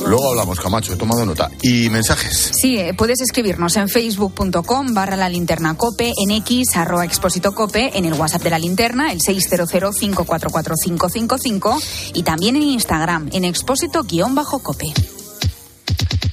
[0.06, 1.50] Luego hablamos, Camacho, he tomado nota.
[1.62, 2.52] Y mensajes.
[2.54, 7.98] Sí, eh, puedes escribirnos en facebook.com barra la linterna cope, en x arroba expósito cope,
[7.98, 11.82] en el WhatsApp de la linterna, el 600-544-555
[12.14, 14.94] y también en Instagram, en expósito guion bajo cope.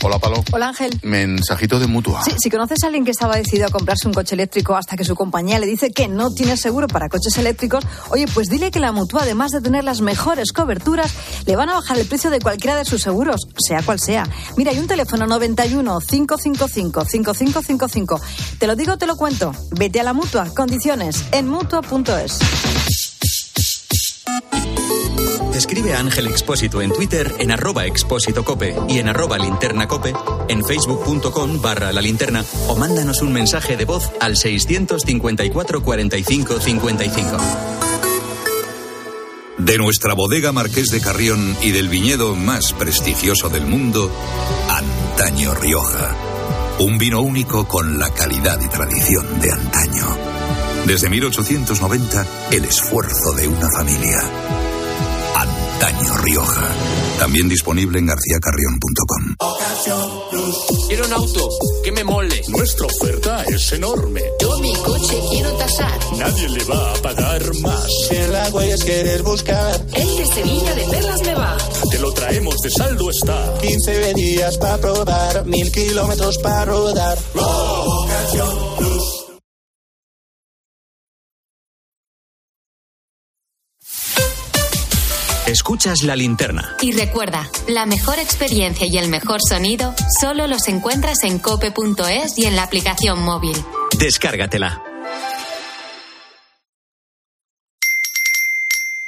[0.02, 0.44] Hola, Palo.
[0.52, 0.98] Hola Ángel.
[1.02, 2.22] Mensajito de mutua.
[2.22, 5.04] Sí, si conoces a alguien que estaba decidido a comprarse un coche eléctrico hasta que
[5.04, 8.78] su compañía le dice que no tiene seguro para coches eléctricos, oye, pues dile que
[8.78, 11.12] la mutua, además de tener las mejores coberturas,
[11.46, 14.28] le van a bajar el precio de cualquiera de sus seguros, sea cual sea.
[14.56, 18.20] Mira, hay un teléfono 91 555 5555.
[18.58, 19.52] Te lo digo, te lo cuento.
[19.72, 20.46] Vete a la mutua.
[20.54, 22.38] Condiciones en mutua.es.
[25.58, 30.14] Escribe a Ángel Expósito en Twitter en arroba expósito cope y en arroba linterna cope,
[30.46, 37.36] en facebook.com barra la linterna o mándanos un mensaje de voz al 654 45 55.
[39.58, 44.12] De nuestra bodega Marqués de Carrión y del viñedo más prestigioso del mundo,
[44.68, 46.14] Antaño Rioja.
[46.78, 50.06] Un vino único con la calidad y tradición de antaño.
[50.86, 54.67] Desde 1890, el esfuerzo de una familia.
[55.80, 56.74] Antaño Rioja.
[57.20, 59.36] También disponible en garcíacarrión.com.
[60.88, 61.48] Quiero un auto
[61.84, 62.42] que me mole.
[62.48, 64.20] Nuestra oferta es enorme.
[64.40, 65.96] Yo mi coche quiero tasar.
[66.16, 67.86] Nadie le va a pagar más.
[68.08, 69.86] Si en la huellas quieres buscar.
[69.94, 71.56] El de Sevilla de Perlas me va.
[71.88, 73.54] Te lo traemos de saldo está.
[73.60, 77.18] 15 días para probar, mil kilómetros para rodar.
[85.48, 86.76] Escuchas la linterna.
[86.82, 92.44] Y recuerda, la mejor experiencia y el mejor sonido solo los encuentras en cope.es y
[92.44, 93.56] en la aplicación móvil.
[93.98, 94.82] Descárgatela.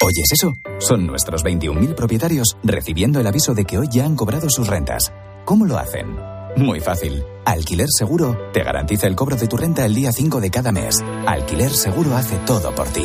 [0.02, 0.54] ¿Oyes eso?
[0.78, 5.12] Son nuestros 21.000 propietarios recibiendo el aviso de que hoy ya han cobrado sus rentas.
[5.44, 6.16] ¿Cómo lo hacen?
[6.56, 7.22] Muy fácil.
[7.44, 10.96] Alquiler Seguro te garantiza el cobro de tu renta el día 5 de cada mes.
[11.26, 13.04] Alquiler Seguro hace todo por ti.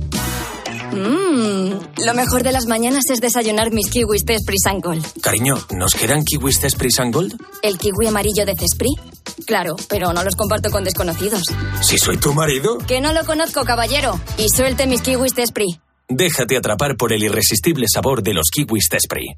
[0.91, 5.05] Mmm, lo mejor de las mañanas es desayunar mis kiwis de Esprit Gold.
[5.21, 7.35] Cariño, ¿nos quedan kiwis de and Gold?
[7.61, 8.99] ¿El kiwi amarillo de Cesprit?
[9.45, 11.43] Claro, pero no los comparto con desconocidos.
[11.81, 14.19] Si soy tu marido, Que no lo conozco, caballero.
[14.37, 15.45] Y suelte mis kiwis de
[16.11, 19.37] déjate atrapar por el irresistible sabor de los kiwis de Spritz.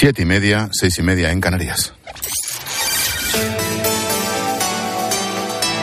[0.00, 1.92] Siete y media, seis y media en Canarias.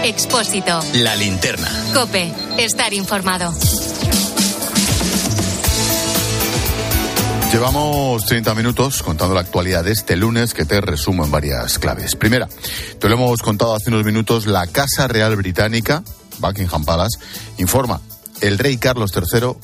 [0.05, 0.79] Expósito.
[0.93, 1.69] La linterna.
[1.93, 2.31] Cope.
[2.57, 3.53] Estar informado.
[7.51, 12.15] Llevamos 30 minutos contando la actualidad de este lunes que te resumo en varias claves.
[12.15, 12.47] Primera,
[12.97, 16.03] te lo hemos contado hace unos minutos, la Casa Real Británica,
[16.39, 17.19] Buckingham Palace,
[17.57, 17.99] informa,
[18.39, 19.57] el rey Carlos III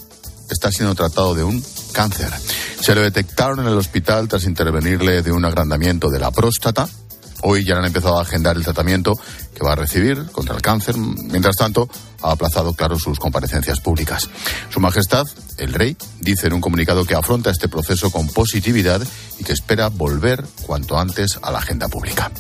[0.50, 2.32] está siendo tratado de un cáncer.
[2.82, 6.90] Se lo detectaron en el hospital tras intervenirle de un agrandamiento de la próstata.
[7.44, 9.14] Hoy ya han empezado a agendar el tratamiento
[9.54, 10.98] que va a recibir contra el cáncer.
[10.98, 11.88] Mientras tanto,
[12.24, 14.28] ha aplazado, claro, sus comparecencias públicas.
[14.72, 19.02] Su Majestad, el Rey, dice en un comunicado que afronta este proceso con positividad
[19.38, 22.32] y que espera volver cuanto antes a la agenda pública.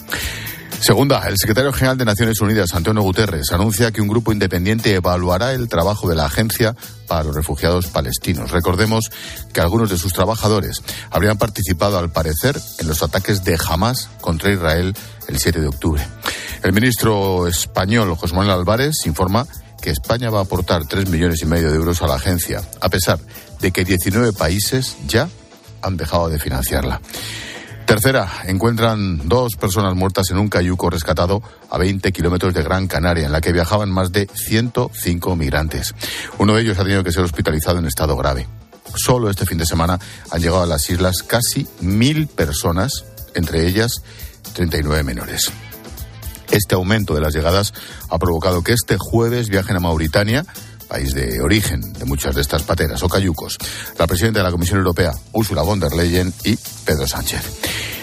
[0.82, 5.54] Segunda, el secretario general de Naciones Unidas, Antonio Guterres, anuncia que un grupo independiente evaluará
[5.54, 6.76] el trabajo de la Agencia
[7.08, 8.50] para los Refugiados Palestinos.
[8.50, 9.12] Recordemos
[9.54, 14.52] que algunos de sus trabajadores habrían participado, al parecer, en los ataques de Hamas contra
[14.52, 14.96] Israel
[15.28, 16.04] el 7 de octubre.
[16.64, 19.46] El ministro español, José Manuel Álvarez, informa
[19.84, 22.90] que España va a aportar tres millones y medio de euros a la agencia, a
[22.90, 23.20] pesar
[23.60, 25.30] de que 19 países ya
[25.84, 27.02] han dejado de financiarla.
[27.92, 33.26] Tercera, encuentran dos personas muertas en un cayuco rescatado a 20 kilómetros de Gran Canaria,
[33.26, 35.94] en la que viajaban más de 105 migrantes.
[36.38, 38.48] Uno de ellos ha tenido que ser hospitalizado en estado grave.
[38.96, 40.00] Solo este fin de semana
[40.32, 43.04] han llegado a las islas casi mil personas,
[43.36, 44.02] entre ellas
[44.54, 45.52] 39 menores.
[46.50, 47.74] Este aumento de las llegadas
[48.10, 50.46] ha provocado que este jueves viajen a Mauritania,
[50.92, 53.58] país de origen de muchas de estas pateras o cayucos,
[53.98, 57.42] la presidenta de la Comisión Europea, Ursula von der Leyen, y Pedro Sánchez.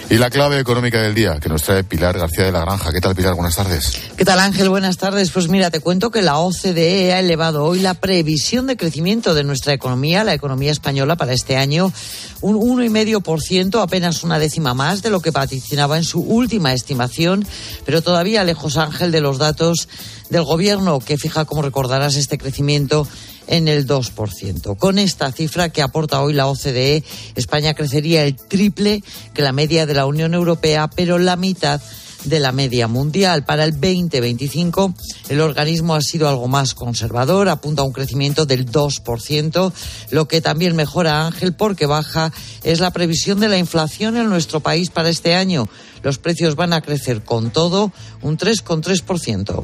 [0.09, 2.91] Y la clave económica del día que nos trae Pilar García de la Granja.
[2.91, 3.35] ¿Qué tal, Pilar?
[3.35, 3.93] Buenas tardes.
[4.17, 4.67] ¿Qué tal, Ángel?
[4.67, 5.29] Buenas tardes.
[5.29, 9.43] Pues mira, te cuento que la OCDE ha elevado hoy la previsión de crecimiento de
[9.43, 11.93] nuestra economía, la economía española, para este año,
[12.41, 17.45] un 1,5%, apenas una décima más de lo que vaticinaba en su última estimación,
[17.85, 19.87] pero todavía lejos, Ángel, de los datos
[20.29, 23.07] del gobierno, que fija, como recordarás, este crecimiento
[23.47, 24.77] en el 2%.
[24.77, 27.03] Con esta cifra que aporta hoy la OCDE,
[27.35, 31.81] España crecería el triple que la media de la Unión Europea, pero la mitad
[32.25, 33.45] de la media mundial.
[33.45, 34.93] Para el 2025,
[35.29, 39.73] el organismo ha sido algo más conservador, apunta a un crecimiento del 2%,
[40.11, 42.31] lo que también mejora Ángel porque baja
[42.63, 45.67] es la previsión de la inflación en nuestro país para este año.
[46.03, 49.63] Los precios van a crecer con todo un 3,3%.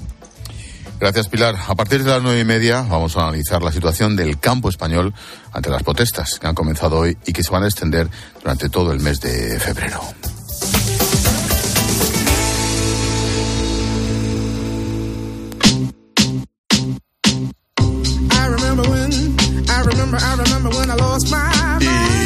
[0.99, 1.55] Gracias, Pilar.
[1.67, 5.13] A partir de las nueve y media vamos a analizar la situación del campo español
[5.51, 8.09] ante las protestas que han comenzado hoy y que se van a extender
[8.41, 10.01] durante todo el mes de febrero.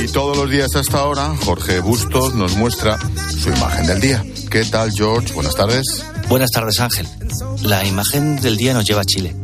[0.01, 2.97] Y todos los días hasta ahora, Jorge Bustos nos muestra
[3.29, 4.23] su imagen del día.
[4.49, 5.34] ¿Qué tal, George?
[5.34, 6.03] Buenas tardes.
[6.30, 7.08] Buenas tardes, Ángel.
[7.63, 9.36] La imagen del día nos lleva a Chile,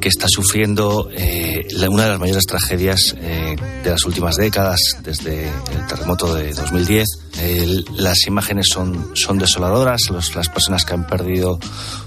[0.00, 5.48] que está sufriendo eh, una de las mayores tragedias eh, de las últimas décadas, desde
[5.48, 7.06] el terremoto de 2010.
[7.40, 11.58] El- las imágenes son, son desoladoras, las personas que han perdido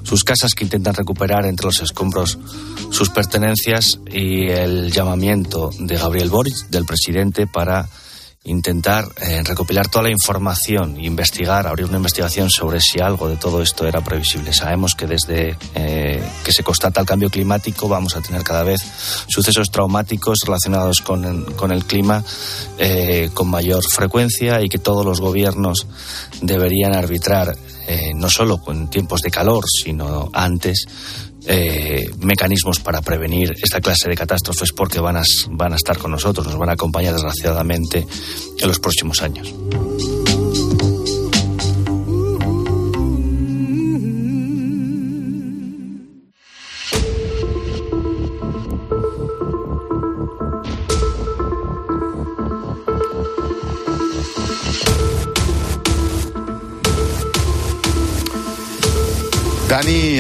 [0.03, 2.37] sus casas, que intentan recuperar entre los escombros
[2.91, 7.89] sus pertenencias y el llamamiento de Gabriel Boric, del presidente, para
[8.47, 13.61] intentar eh, recopilar toda la información, investigar, abrir una investigación sobre si algo de todo
[13.61, 14.53] esto era previsible.
[14.53, 18.81] Sabemos que desde eh, que se constata el cambio climático vamos a tener cada vez
[19.27, 21.17] sucesos traumáticos relacionados con
[21.57, 22.23] con el clima
[22.77, 25.87] eh, con mayor frecuencia y que todos los gobiernos
[26.41, 27.55] deberían arbitrar
[28.15, 30.85] no solo en tiempos de calor, sino antes,
[31.47, 36.11] eh, mecanismos para prevenir esta clase de catástrofes porque van a, van a estar con
[36.11, 38.05] nosotros, nos van a acompañar desgraciadamente
[38.59, 39.53] en los próximos años.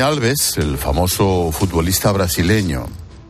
[0.07, 2.87] Alves, el famoso futbolista brasileño,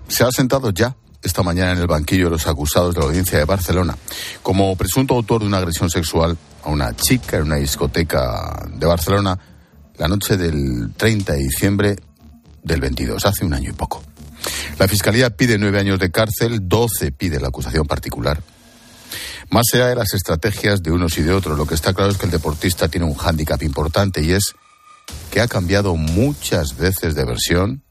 [0.07, 3.39] se ha sentado ya esta mañana en el banquillo de los acusados de la audiencia
[3.39, 3.97] de Barcelona
[4.43, 9.39] como presunto autor de una agresión sexual a una chica en una discoteca de Barcelona
[9.97, 11.95] la noche del 30 de diciembre
[12.61, 14.03] del 22, hace un año y poco.
[14.77, 18.43] La Fiscalía pide nueve años de cárcel, doce pide la acusación particular.
[19.49, 22.19] Más allá de las estrategias de unos y de otros, lo que está claro es
[22.19, 24.53] que el deportista tiene un hándicap importante y es
[25.31, 27.83] que ha cambiado muchas veces de versión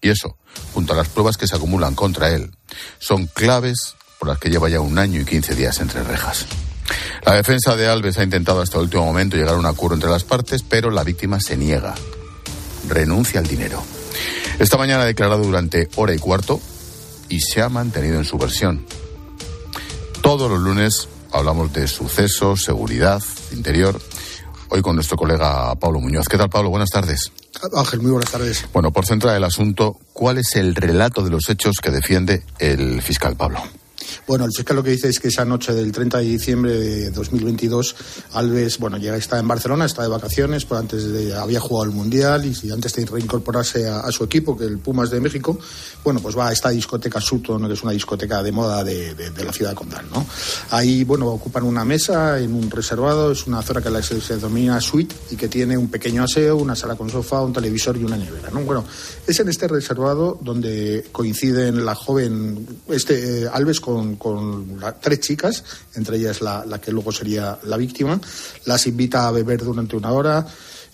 [0.00, 0.36] y eso,
[0.72, 2.56] junto a las pruebas que se acumulan contra él,
[2.98, 6.46] son claves por las que lleva ya un año y quince días entre rejas.
[7.24, 10.10] La defensa de Alves ha intentado hasta el último momento llegar a un acuerdo entre
[10.10, 11.94] las partes, pero la víctima se niega,
[12.88, 13.82] renuncia al dinero.
[14.58, 16.60] Esta mañana ha declarado durante hora y cuarto
[17.28, 18.86] y se ha mantenido en su versión.
[20.22, 24.00] Todos los lunes hablamos de sucesos, seguridad, interior.
[24.70, 26.28] Hoy con nuestro colega Pablo Muñoz.
[26.28, 26.70] ¿Qué tal, Pablo?
[26.70, 27.32] Buenas tardes.
[27.74, 28.66] Ángel, muy buenas tardes.
[28.72, 33.00] Bueno, por centrar el asunto, ¿cuál es el relato de los hechos que defiende el
[33.00, 33.60] fiscal Pablo?
[34.26, 37.10] Bueno, el fiscal lo que dice es que esa noche del 30 de diciembre de
[37.10, 37.96] 2022,
[38.32, 41.96] Alves, bueno, ya está en Barcelona, está de vacaciones, pues antes de, había jugado el
[41.96, 45.58] Mundial y antes de reincorporarse a, su equipo, que el Pumas de México,
[46.04, 49.30] bueno, pues va a esta discoteca Sutton, que es una discoteca de moda de, de,
[49.30, 50.26] de la ciudad condal, ¿no?
[50.70, 54.36] Ahí, bueno, ocupan una mesa en un reservado, es una zona que la, se, se
[54.36, 58.04] denomina suite y que tiene un pequeño aseo, una sala con sofá, un televisor y
[58.04, 58.60] una nevera, ¿no?
[58.60, 58.84] Bueno,
[59.26, 65.20] es en este reservado donde coinciden la joven, este eh, Alves con, con la, tres
[65.20, 68.20] chicas, entre ellas la, la, que luego sería la víctima,
[68.64, 70.46] las invita a beber durante una hora.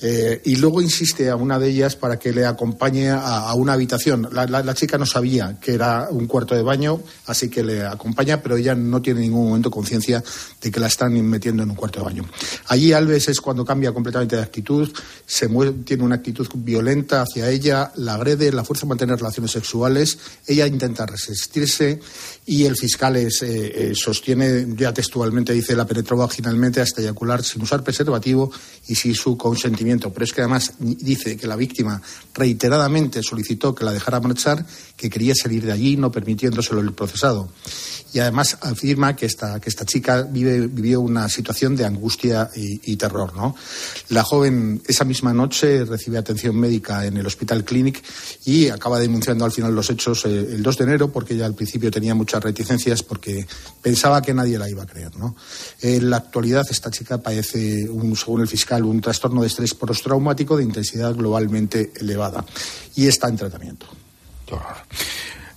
[0.06, 3.72] Eh, y luego insiste a una de ellas para que le acompañe a, a una
[3.74, 4.28] habitación.
[4.32, 8.42] La, la, chica no sabía que era un cuarto de baño, así que le acompaña,
[8.42, 10.22] pero ella no tiene en ningún momento conciencia
[10.60, 12.24] de que la están metiendo en un cuarto de baño.
[12.66, 14.92] Allí Alves es cuando cambia completamente de actitud,
[15.24, 19.52] se mueve, tiene una actitud violenta hacia ella, la agrede, la fuerza a mantener relaciones
[19.52, 22.00] sexuales, ella intenta resistirse
[22.46, 27.42] y el fiscal es, eh, eh, sostiene, ya textualmente dice, la penetró vaginalmente hasta eyacular
[27.42, 28.50] sin usar preservativo
[28.86, 30.12] y sin su consentimiento.
[30.12, 32.02] Pero es que además dice que la víctima
[32.34, 34.66] reiteradamente solicitó que la dejara marchar,
[34.96, 37.48] que quería salir de allí, no permitiéndoselo el procesado.
[38.12, 42.94] Y además afirma que esta, que esta chica vive, vivió una situación de angustia y,
[42.96, 43.34] terror.
[43.34, 43.56] ¿no?
[44.10, 48.04] La joven esa misma noche recibe atención médica en el Hospital Clinic
[48.44, 51.54] y acaba denunciando al final los hechos eh, el 2 de enero porque ella al
[51.54, 53.46] principio tenía muchas reticencias porque
[53.82, 55.12] pensaba que nadie la iba a creer.
[55.80, 60.56] En la actualidad esta chica padece, un, según el fiscal, un trastorno de estrés postraumático
[60.56, 62.44] de intensidad globalmente elevada
[62.96, 63.86] y está en tratamiento.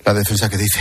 [0.05, 0.79] ¿La defensa qué dice?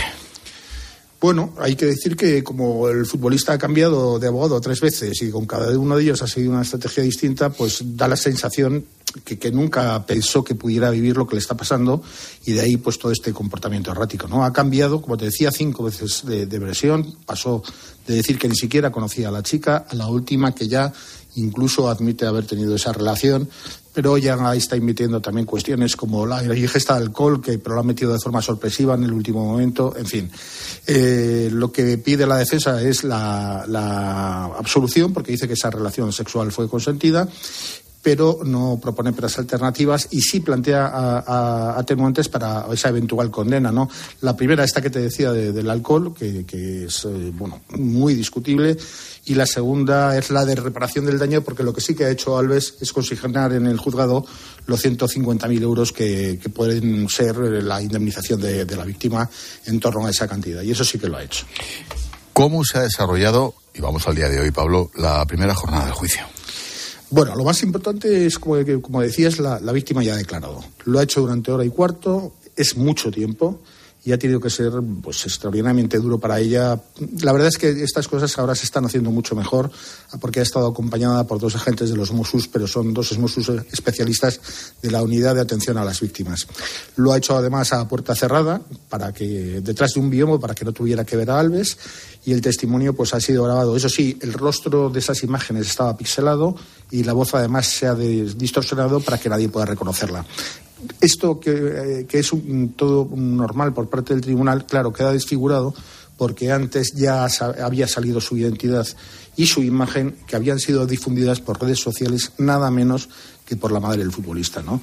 [1.19, 5.31] Bueno, hay que decir que como el futbolista ha cambiado de abogado tres veces y
[5.31, 8.85] con cada uno de ellos ha seguido una estrategia distinta, pues da la sensación
[9.23, 12.03] que, nunca pensó que pudiera vivir lo que le está pasando
[12.45, 14.27] y de ahí pues todo este comportamiento errático.
[14.27, 14.45] ¿no?
[14.45, 17.63] Ha cambiado, como te decía, cinco veces de, de versión, pasó
[18.05, 20.93] de decir que ni siquiera conocía a la chica a la última que ya
[21.37, 23.49] incluso admite haber tenido esa relación,
[23.93, 27.83] pero ya está emitiendo también cuestiones como la ingesta de alcohol, que pero lo ha
[27.83, 30.31] metido de forma sorpresiva en el último momento, en fin.
[30.85, 36.51] Eh, lo que pide la defensa es la absolución, porque dice que esa relación sexual
[36.51, 37.27] fue consentida,
[38.07, 43.69] pero no propone peras alternativas y sí plantea a, a, atenuantes para esa eventual condena.
[43.69, 43.89] ¿no?
[44.21, 48.77] La primera, esta que te decía de, del alcohol, que, es eh, bueno, muy discutible,
[49.25, 52.09] y la segunda es la de reparación del daño, porque lo que sí que ha
[52.09, 54.25] hecho Alves es consignar en el juzgado
[54.67, 59.29] los 150.000 euros que, pueden ser la indemnización de, de la víctima
[59.65, 61.45] en torno a esa cantidad, y eso sí que lo ha hecho.
[62.31, 65.93] ¿Cómo se ha desarrollado, y vamos al día de hoy, Pablo, la primera jornada del
[65.93, 66.36] juicio?
[67.09, 70.63] Bueno, lo más importante es, como, como decías, la, la, víctima ya ha declarado.
[70.85, 73.61] Lo ha hecho durante hora y cuarto, es mucho tiempo
[74.07, 74.71] y ha tenido que ser
[75.03, 76.79] pues, extraordinariamente duro para ella.
[77.19, 79.69] La verdad es que estas cosas ahora se están haciendo mucho mejor
[80.21, 84.39] porque ha estado acompañada por dos agentes de los Mossos, pero son dos Mossos especialistas
[84.81, 86.47] de la unidad de atención a las víctimas.
[86.95, 90.63] Lo ha hecho además a puerta cerrada, para que detrás de un biomo, para que
[90.63, 91.77] no tuviera que ver a Alves,
[92.23, 93.75] y el testimonio pues ha sido grabado.
[93.75, 96.55] Eso sí, el rostro de esas imágenes estaba pixelado
[96.91, 100.25] y la voz además se ha distorsionado para que nadie pueda reconocerla.
[101.01, 105.73] Esto que, eh, que es un, todo normal por parte del tribunal, claro, queda desfigurado
[106.17, 107.27] porque antes ya
[107.63, 108.87] había salido su identidad
[109.35, 113.07] y su imagen que habían sido difundidas por redes sociales nada menos
[113.45, 114.63] que por la madre del futbolista.
[114.63, 114.81] ¿no?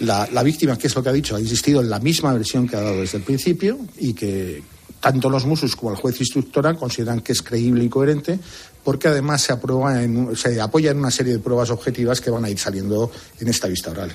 [0.00, 2.68] La, la víctima, que es lo que ha dicho, ha insistido en la misma versión
[2.68, 4.62] que ha dado desde el principio y que
[5.00, 8.38] tanto los musos como el juez instructora consideran que es creíble y coherente
[8.84, 12.44] porque además se, aprueba en, se apoya en una serie de pruebas objetivas que van
[12.44, 13.10] a ir saliendo
[13.40, 14.12] en esta vista oral.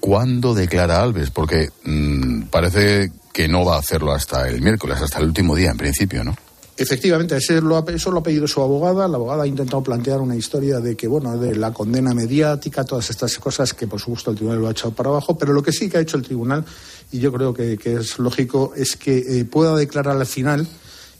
[0.00, 1.30] ¿Cuándo declara Alves?
[1.30, 5.70] Porque mm, parece que no va a hacerlo hasta el miércoles, hasta el último día,
[5.70, 6.36] en principio, ¿no?
[6.76, 9.08] Efectivamente, eso lo, ha, pedido su abogada.
[9.08, 13.10] La abogada ha intentado plantear una historia de que, bueno, de la condena mediática, todas
[13.10, 15.36] estas cosas que, por supuesto, el tribunal lo ha echado para abajo.
[15.36, 16.64] Pero lo que sí que ha hecho el tribunal,
[17.10, 20.68] y yo creo que, es lógico, es que eh, pueda declarar al final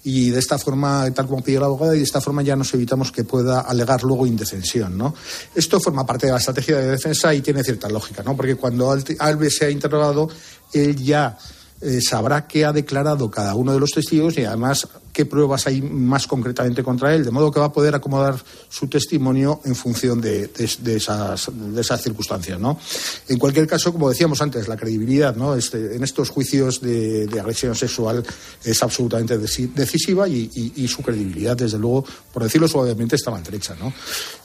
[0.04, 2.72] y de esta forma, tal como pidió la abogada, y de esta forma ya nos
[2.74, 5.14] evitamos que pueda alegar luego indefensión, ¿no?
[5.54, 8.36] Esto forma parte de la estrategia de defensa y tiene cierta lógica, ¿no?
[8.36, 10.28] Porque cuando Alves se ha interrogado,
[10.72, 11.36] él ya
[11.80, 14.88] eh, sabrá qué ha declarado cada uno de los testigos y además
[15.18, 18.36] qué pruebas hay más concretamente contra él, de modo que va a poder acomodar
[18.68, 22.60] su testimonio en función de, esas, de esas, circunstancias.
[22.60, 22.78] ¿no?
[23.26, 25.56] En cualquier caso, como decíamos antes, la credibilidad ¿no?
[25.56, 28.24] este, en estos juicios de, agresión sexual
[28.62, 33.74] es absolutamente decisiva y, su credibilidad, desde luego, por decirlo suavemente, está maltrecha.
[33.74, 33.92] ¿no?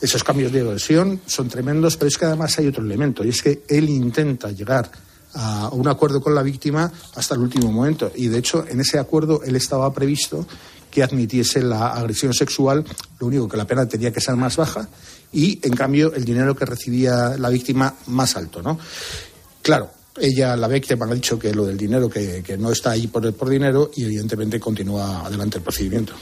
[0.01, 3.43] Esos cambios de agresión son tremendos, pero es que además hay otro elemento, y es
[3.43, 4.89] que él intenta llegar
[5.33, 8.11] a un acuerdo con la víctima hasta el último momento.
[8.15, 10.45] Y de hecho, en ese acuerdo él estaba previsto
[10.91, 12.85] que admitiese la agresión sexual,
[13.19, 14.87] lo único que la pena tenía que ser más baja
[15.31, 18.77] y, en cambio, el dinero que recibía la víctima más alto, ¿no?
[19.63, 23.33] Claro, ella, la víctima, ha dicho que lo del dinero, que, no está ahí por,
[23.33, 26.13] por dinero y, evidentemente, continúa adelante el procedimiento.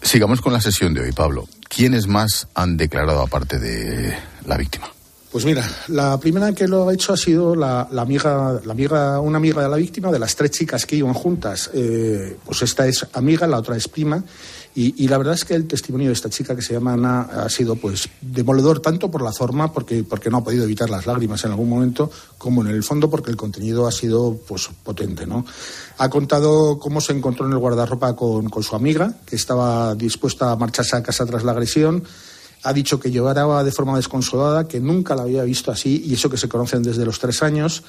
[0.00, 1.46] Sigamos con la sesión de hoy, Pablo.
[1.68, 4.16] ¿Quiénes más han declarado aparte de
[4.46, 4.90] la víctima?
[5.30, 9.36] Pues mira, la primera que lo ha hecho ha sido la, amiga, la amiga, una
[9.36, 11.70] amiga de la víctima, de las tres chicas que iban juntas.
[11.72, 14.24] Eh, pues esta es amiga, la otra es prima.
[14.74, 17.48] Y, la verdad es que el testimonio de esta chica que se llama Ana ha
[17.48, 21.44] sido pues demoledor tanto por la forma, porque, porque no ha podido evitar las lágrimas
[21.44, 25.44] en algún momento, como en el fondo porque el contenido ha sido pues potente, ¿no?
[25.98, 30.52] Ha contado cómo se encontró en el guardarropa con, con su amiga, que estaba dispuesta
[30.52, 32.04] a marcharse a casa tras la agresión
[32.62, 36.28] ha dicho que lloraba de forma desconsolada, que nunca la había visto así, y eso
[36.28, 37.82] que se conocen desde los tres años,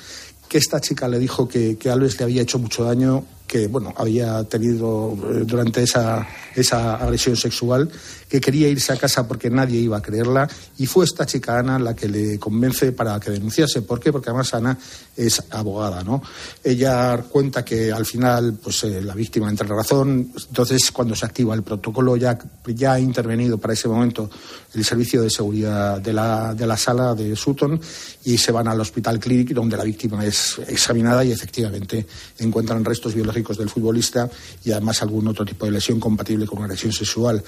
[0.47, 3.93] que esta chica le dijo que, que Alves le había hecho mucho daño que bueno
[3.97, 6.25] había tenido eh, durante esa,
[6.55, 7.91] esa agresión sexual,
[8.29, 10.47] que quería irse a casa porque nadie iba a creerla
[10.77, 13.81] y fue esta chica Ana la que le convence para que denunciase.
[13.81, 14.13] ¿Por qué?
[14.13, 14.77] Porque además Ana
[15.17, 16.23] es abogada, ¿no?
[16.63, 21.25] Ella cuenta que al final pues eh, la víctima entra en razón, entonces cuando se
[21.25, 24.29] activa el protocolo ya, ya ha intervenido para ese momento
[24.73, 27.81] el servicio de seguridad de la, de la sala de Sutton
[28.23, 32.07] y se van al hospital Clinic donde la víctima es examinada y efectivamente
[32.39, 34.29] encuentran restos biológicos del futbolista
[34.63, 37.43] y además algún otro tipo de lesión compatible con una agresión sexual.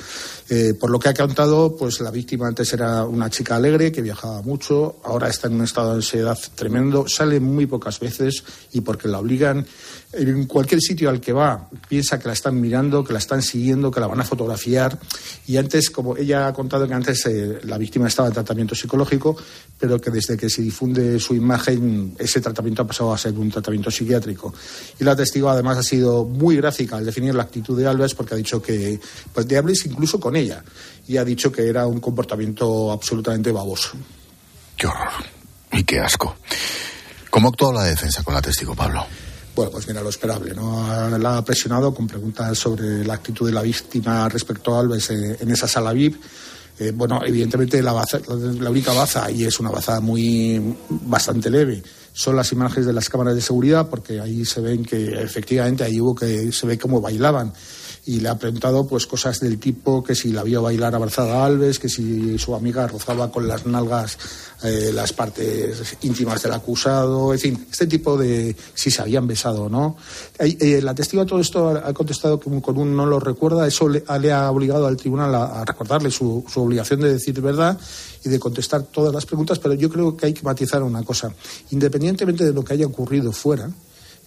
[0.49, 4.01] Eh, por lo que ha contado, pues la víctima antes era una chica alegre que
[4.01, 8.81] viajaba mucho, ahora está en un estado de ansiedad tremendo, sale muy pocas veces y
[8.81, 9.65] porque la obligan
[10.13, 13.89] en cualquier sitio al que va piensa que la están mirando, que la están siguiendo,
[13.91, 14.97] que la van a fotografiar.
[15.47, 19.35] Y antes, como ella ha contado que antes eh, la víctima estaba en tratamiento psicológico,
[19.79, 23.49] pero que desde que se difunde su imagen, ese tratamiento ha pasado a ser un
[23.49, 24.53] tratamiento psiquiátrico.
[24.99, 28.35] Y la testigo además ha sido muy gráfica al definir la actitud de Alves porque
[28.35, 28.99] ha dicho que,
[29.33, 30.63] pues de Alves incluso con ella,
[31.07, 33.89] y ha dicho que era un comportamiento absolutamente baboso.
[34.77, 35.23] Qué horror
[35.71, 36.35] y qué asco.
[37.29, 39.05] ¿Cómo actuó la defensa con la testigo, Pablo?
[39.55, 41.17] Bueno, pues mira, lo esperable, ¿no?
[41.17, 45.51] La ha presionado con preguntas sobre la actitud de la víctima respecto a Alves en
[45.51, 46.15] esa sala VIP.
[46.79, 48.03] Eh, bueno, evidentemente la,
[48.59, 51.83] la única baza, y es una baza muy bastante leve,
[52.13, 55.99] son las imágenes de las cámaras de seguridad, porque ahí se ven que efectivamente ahí
[56.01, 57.53] hubo que se ve cómo bailaban
[58.05, 61.45] y le ha preguntado pues cosas del tipo que si la vio bailar abrazada a
[61.45, 64.17] Alves, que si su amiga rozaba con las nalgas
[64.63, 69.63] eh, las partes íntimas del acusado, en fin, este tipo de si se habían besado
[69.63, 69.95] o no.
[70.39, 73.87] Eh, la testigo a todo esto ha, contestado que con un no lo recuerda, eso
[73.87, 77.79] le, ha obligado al tribunal a, recordarle su obligación de decir verdad
[78.25, 81.33] y de contestar todas las preguntas, pero yo creo que hay que matizar una cosa.
[81.71, 83.69] Independientemente de lo que haya ocurrido fuera,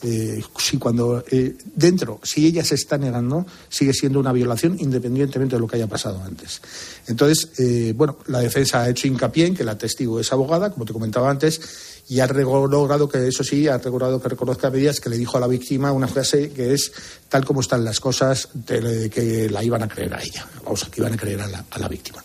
[0.02, 5.56] eh, si cuando eh, dentro, si ella se está negando, sigue siendo una violación independientemente
[5.56, 6.60] de lo que haya pasado antes.
[7.06, 10.84] Entonces, eh, bueno, la defensa ha hecho hincapié en que la testigo es abogada, como
[10.84, 11.60] te comentaba antes,
[12.08, 15.40] y ha logrado que, eso sí, ha logrado que reconozca medidas que le dijo a
[15.40, 16.92] la víctima una frase que es
[17.28, 21.00] tal como están las cosas, que la iban a creer a ella, o sea, que
[21.00, 22.22] iban a creer a la, a la víctima.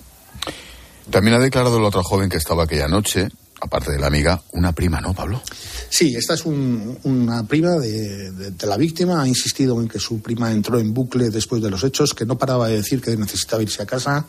[1.09, 3.30] También ha declarado la otra joven que estaba aquella noche,
[3.62, 5.41] aparte de la amiga, una prima, ¿no, Pablo?
[5.89, 9.22] Sí, esta es una prima de, la víctima.
[9.22, 12.38] Ha insistido en que su prima entró en bucle después de los hechos, que no
[12.38, 14.26] paraba de decir que necesitaba irse a casa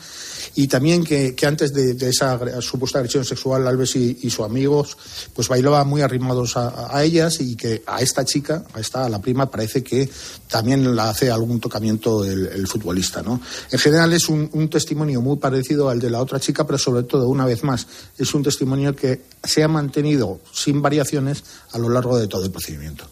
[0.55, 4.97] y también que, antes de, esa supuesta agresión sexual, Alves y, sus amigos
[5.35, 9.21] pues bailaban muy arrimados a, ellas y que a esta chica, a esta, a la
[9.21, 10.09] prima, parece que
[10.53, 13.23] también la hace algún tocamiento el, futbolista.
[13.23, 13.41] ¿no?
[13.71, 17.27] En general es un, testimonio muy parecido al de la otra chica, pero sobre todo,
[17.29, 17.87] una vez más,
[18.19, 21.43] es un testimonio que se ha mantenido sin variaciones
[21.73, 23.07] a lo largo de todo el procedimiento.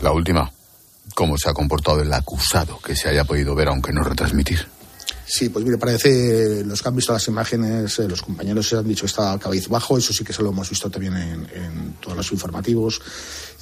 [0.00, 0.52] La última,
[1.16, 4.68] ¿cómo se ha comportado el acusado que se haya podido ver aunque no retransmitir?
[5.32, 8.88] Sí, pues mire, parece, los que han visto las imágenes, eh, los compañeros se han
[8.88, 12.32] dicho que está cabizbajo, eso sí que se lo hemos visto también en, todos los
[12.32, 13.00] informativos.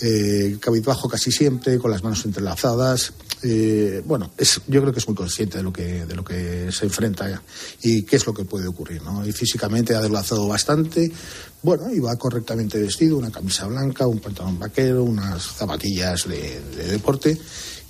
[0.01, 3.13] Eh, cabizbajo casi siempre, con las manos entrelazadas.
[3.43, 6.73] Eh, bueno, es, yo creo que es muy consciente de lo que, de lo que
[6.73, 7.43] se enfrenta
[7.83, 9.27] y qué es lo que puede ocurrir, ¿no?
[9.27, 11.13] Y físicamente ha adelgazado bastante,
[11.63, 17.39] bueno, y va correctamente vestido, una camisa blanca, un pantalón vaquero, unas zapatillas de deporte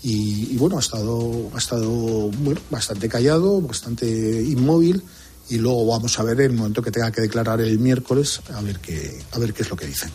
[0.02, 5.02] y, bueno, ha estado, ha estado bueno, bastante callado, bastante inmóvil
[5.50, 8.78] y luego vamos a ver el momento que tenga que declarar el miércoles a ver
[8.78, 10.10] qué, a ver qué es lo que dicen.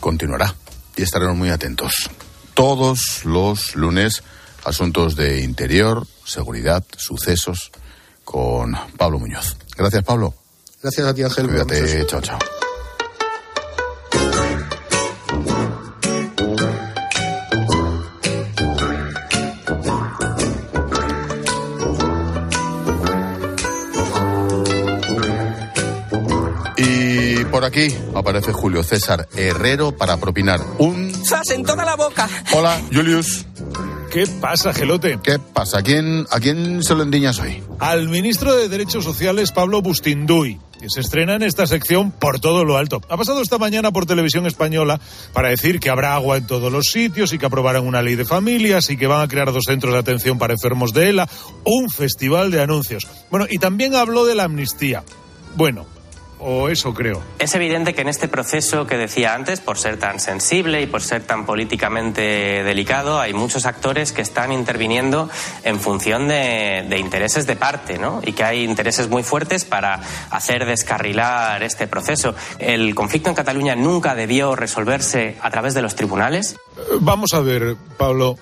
[0.00, 0.54] Continuará
[0.96, 2.10] y estaremos muy atentos.
[2.54, 4.22] Todos los lunes,
[4.64, 7.72] asuntos de interior, seguridad, sucesos,
[8.24, 9.56] con Pablo Muñoz.
[9.76, 10.34] Gracias, Pablo.
[10.82, 11.48] Gracias a ti, Ángel.
[11.48, 12.38] Cuídate, chao, chao.
[27.62, 31.12] Por aquí aparece Julio César Herrero para propinar un...
[31.24, 32.28] ¡Sas en toda la boca!
[32.54, 33.46] Hola, Julius.
[34.10, 35.20] ¿Qué pasa, Gelote?
[35.22, 35.78] ¿Qué pasa?
[35.78, 37.62] ¿A quién, ¿A quién se lo endiñas hoy?
[37.78, 42.64] Al ministro de Derechos Sociales, Pablo Bustinduy, que se estrena en esta sección por todo
[42.64, 43.00] lo alto.
[43.08, 44.98] Ha pasado esta mañana por televisión española
[45.32, 48.24] para decir que habrá agua en todos los sitios y que aprobarán una ley de
[48.24, 51.28] familias y que van a crear dos centros de atención para enfermos de ELA,
[51.62, 53.06] un festival de anuncios.
[53.30, 55.04] Bueno, y también habló de la amnistía.
[55.54, 55.86] Bueno,
[56.42, 57.22] o eso creo.
[57.38, 61.02] Es evidente que en este proceso que decía antes, por ser tan sensible y por
[61.02, 65.30] ser tan políticamente delicado, hay muchos actores que están interviniendo
[65.62, 68.20] en función de, intereses de parte, ¿no?
[68.24, 72.34] Y que hay intereses muy fuertes para hacer descarrilar este proceso.
[72.58, 76.56] ¿El conflicto en Cataluña nunca debió resolverse a través de los tribunales?
[77.00, 78.36] Vamos a ver, Pablo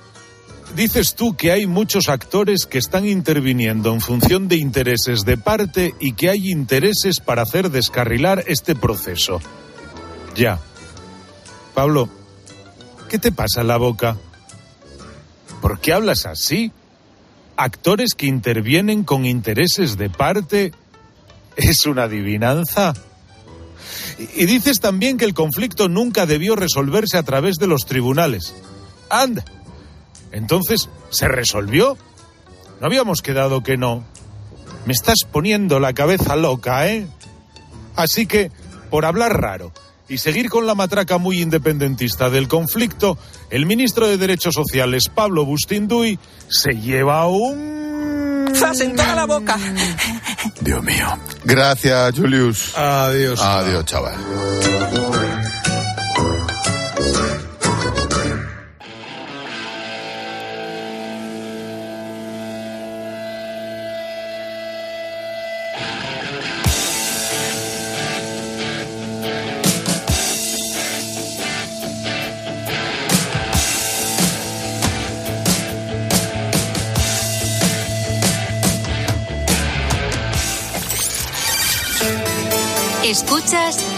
[0.75, 5.95] dices tú que hay muchos actores que están interviniendo en función de intereses de parte
[6.01, 9.41] y que hay intereses para hacer descarrilar este proceso.
[10.35, 10.59] Ya.
[11.75, 12.09] Pablo,
[13.09, 14.17] ¿qué te pasa en la boca?
[15.61, 16.73] ¿Por qué hablas así?
[17.57, 20.73] Actores que intervienen con intereses de parte.
[21.57, 22.95] ¿Es una adivinanza?
[24.37, 28.55] Y dices también que el conflicto nunca debió resolverse a través de los tribunales.
[29.09, 29.45] Anda,
[30.33, 31.97] entonces, ¿se resolvió?
[32.81, 34.05] No habíamos quedado que no.
[34.87, 37.07] Me estás poniendo la cabeza loca, ¿eh?
[37.97, 38.51] Así que,
[38.91, 39.73] por hablar raro
[40.09, 43.19] y seguir con la matraca muy independentista del conflicto,
[43.51, 46.19] el ministro de Derechos Sociales, Pablo Bustinduy,
[46.49, 48.51] se lleva un...
[48.55, 49.57] ¡Zas en toda la boca!
[50.61, 51.07] Dios mío.
[51.45, 52.77] Gracias, Julius.
[52.77, 53.41] Adiós.
[53.41, 54.17] Adiós, chaval.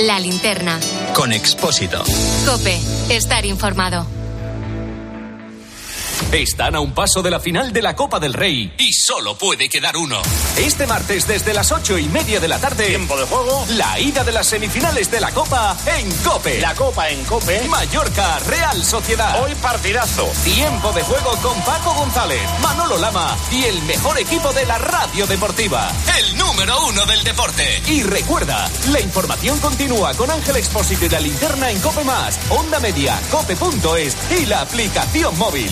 [0.06, 0.80] La linterna.
[1.14, 2.02] Con Expósito.
[2.46, 2.78] Cope,
[3.08, 4.06] estar informado.
[6.32, 9.68] Están a un paso de la final de la Copa del Rey y solo puede
[9.68, 10.20] quedar uno.
[10.56, 12.86] Este martes desde las ocho y media de la tarde.
[12.86, 13.64] Tiempo de juego.
[13.70, 16.60] La ida de las semifinales de la Copa en Cope.
[16.60, 17.62] La Copa en Cope.
[17.68, 19.42] Mallorca, Real Sociedad.
[19.42, 20.26] Hoy partidazo.
[20.44, 25.26] Tiempo de juego con Paco González, Manolo Lama y el mejor equipo de la radio
[25.26, 25.90] deportiva.
[26.18, 27.82] El número uno del deporte.
[27.86, 32.78] Y recuerda, la información continúa con Ángel Expósito y la linterna en Cope Más, Onda
[32.78, 35.70] Media, Cope.es y la aplicación móvil.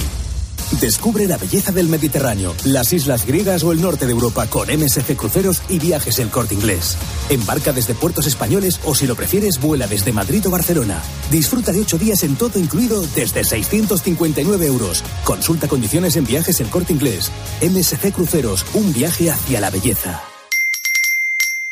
[0.81, 5.15] Descubre la belleza del Mediterráneo, las islas griegas o el norte de Europa con MSC
[5.15, 6.97] Cruceros y Viajes El Corte Inglés.
[7.29, 11.03] Embarca desde puertos españoles o si lo prefieres vuela desde Madrid o Barcelona.
[11.31, 15.05] Disfruta de ocho días en todo incluido desde 659 euros.
[15.23, 17.31] Consulta condiciones en Viajes El Corte Inglés.
[17.61, 20.23] MSC Cruceros, un viaje hacia la belleza.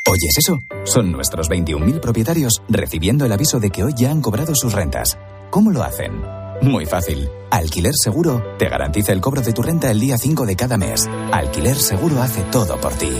[0.07, 0.63] ¿Oyes eso?
[0.85, 5.17] Son nuestros 21.000 propietarios recibiendo el aviso de que hoy ya han cobrado sus rentas.
[5.51, 6.38] ¿Cómo lo hacen?
[6.63, 7.31] Muy fácil.
[7.51, 11.09] Alquiler Seguro te garantiza el cobro de tu renta el día 5 de cada mes.
[11.33, 13.13] Alquiler Seguro hace todo por ti.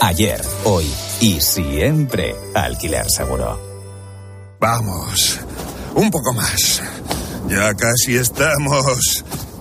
[0.00, 0.86] Ayer, hoy
[1.20, 3.58] y siempre Alquiler Seguro.
[4.60, 5.40] Vamos,
[5.94, 6.82] un poco más.
[7.48, 9.24] Ya casi estamos.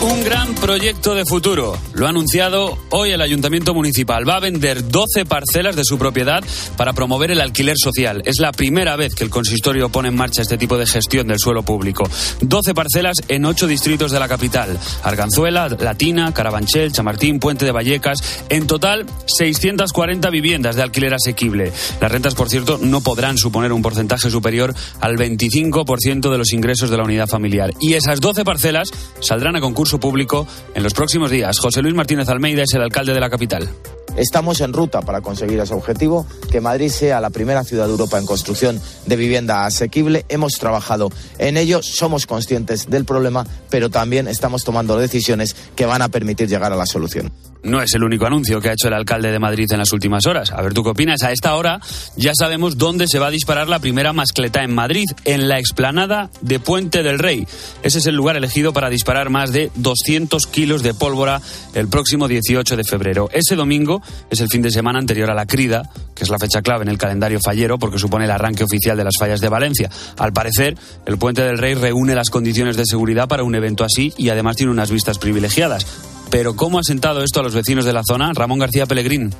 [0.00, 1.76] Un gran proyecto de futuro.
[1.92, 4.28] Lo ha anunciado hoy el Ayuntamiento Municipal.
[4.28, 6.42] Va a vender 12 parcelas de su propiedad
[6.76, 8.22] para promover el alquiler social.
[8.24, 11.38] Es la primera vez que el consistorio pone en marcha este tipo de gestión del
[11.38, 12.08] suelo público.
[12.40, 14.78] 12 parcelas en 8 distritos de la capital.
[15.02, 18.44] Arganzuela, Latina, Carabanchel, Chamartín, Puente de Vallecas.
[18.48, 21.72] En total, 640 viviendas de alquiler asequible.
[22.00, 26.88] Las rentas, por cierto, no podrán suponer un porcentaje superior al 25% de los ingresos
[26.88, 27.72] de la unidad familiar.
[27.80, 31.58] Y esas 12 parcelas saldrán a concurso público en los próximos días.
[31.58, 33.68] José Luis Martínez Almeida es el alcalde de la capital.
[34.16, 38.18] Estamos en ruta para conseguir ese objetivo, que Madrid sea la primera ciudad de Europa
[38.18, 40.24] en construcción de vivienda asequible.
[40.30, 46.00] Hemos trabajado en ello, somos conscientes del problema, pero también estamos tomando decisiones que van
[46.00, 47.30] a permitir llegar a la solución.
[47.62, 50.26] No es el único anuncio que ha hecho el alcalde de Madrid en las últimas
[50.26, 50.52] horas.
[50.52, 51.22] A ver, ¿tú qué opinas?
[51.22, 51.80] A esta hora
[52.16, 56.30] ya sabemos dónde se va a disparar la primera mascleta en Madrid, en la explanada
[56.40, 57.46] de Puente del Rey.
[57.82, 61.40] Ese es el lugar elegido para disparar más de 200 kilos de pólvora
[61.74, 63.28] el próximo 18 de febrero.
[63.32, 66.62] Ese domingo es el fin de semana anterior a la crida, que es la fecha
[66.62, 69.90] clave en el calendario fallero porque supone el arranque oficial de las fallas de Valencia.
[70.16, 74.12] Al parecer, el Puente del Rey reúne las condiciones de seguridad para un evento así
[74.16, 75.86] y además tiene unas vistas privilegiadas.
[76.30, 78.32] Pero ¿cómo ha sentado esto a los vecinos de la zona?
[78.34, 79.32] Ramón García Pellegrín.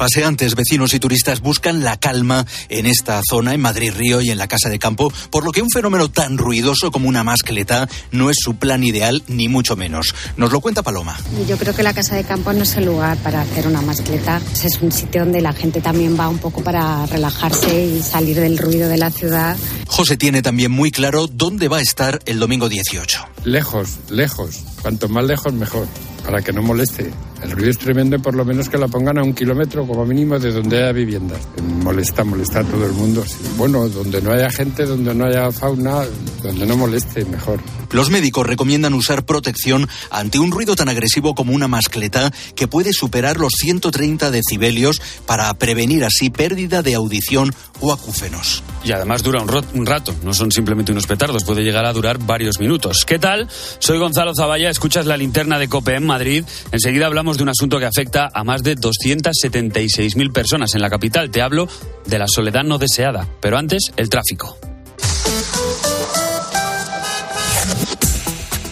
[0.00, 4.38] Paseantes, vecinos y turistas buscan la calma en esta zona, en Madrid Río y en
[4.38, 8.30] la Casa de Campo, por lo que un fenómeno tan ruidoso como una mascleta no
[8.30, 10.14] es su plan ideal, ni mucho menos.
[10.38, 11.18] Nos lo cuenta Paloma.
[11.46, 14.40] Yo creo que la Casa de Campo no es el lugar para hacer una mascleta.
[14.64, 18.56] Es un sitio donde la gente también va un poco para relajarse y salir del
[18.56, 19.54] ruido de la ciudad.
[19.86, 23.28] José tiene también muy claro dónde va a estar el domingo 18.
[23.44, 24.60] Lejos, lejos.
[24.80, 25.86] Cuanto más lejos, mejor
[26.24, 27.10] para que no moleste.
[27.42, 30.38] El ruido es tremendo, por lo menos que la pongan a un kilómetro como mínimo
[30.38, 31.40] de donde haya viviendas.
[31.82, 33.24] Molesta, molesta a todo el mundo.
[33.56, 36.04] Bueno, donde no haya gente, donde no haya fauna,
[36.42, 37.60] donde no moleste, mejor.
[37.92, 42.92] Los médicos recomiendan usar protección ante un ruido tan agresivo como una mascleta que puede
[42.92, 48.62] superar los 130 decibelios para prevenir así pérdida de audición o acúfenos.
[48.84, 52.18] Y además dura un, un rato, no son simplemente unos petardos, puede llegar a durar
[52.18, 53.04] varios minutos.
[53.04, 53.48] ¿Qué tal?
[53.78, 56.44] Soy Gonzalo Zavalla, escuchas la linterna de COPE en Madrid.
[56.70, 61.30] Enseguida hablamos de un asunto que afecta a más de 276.000 personas en la capital.
[61.30, 61.68] Te hablo
[62.06, 63.28] de la soledad no deseada.
[63.40, 64.56] Pero antes, el tráfico.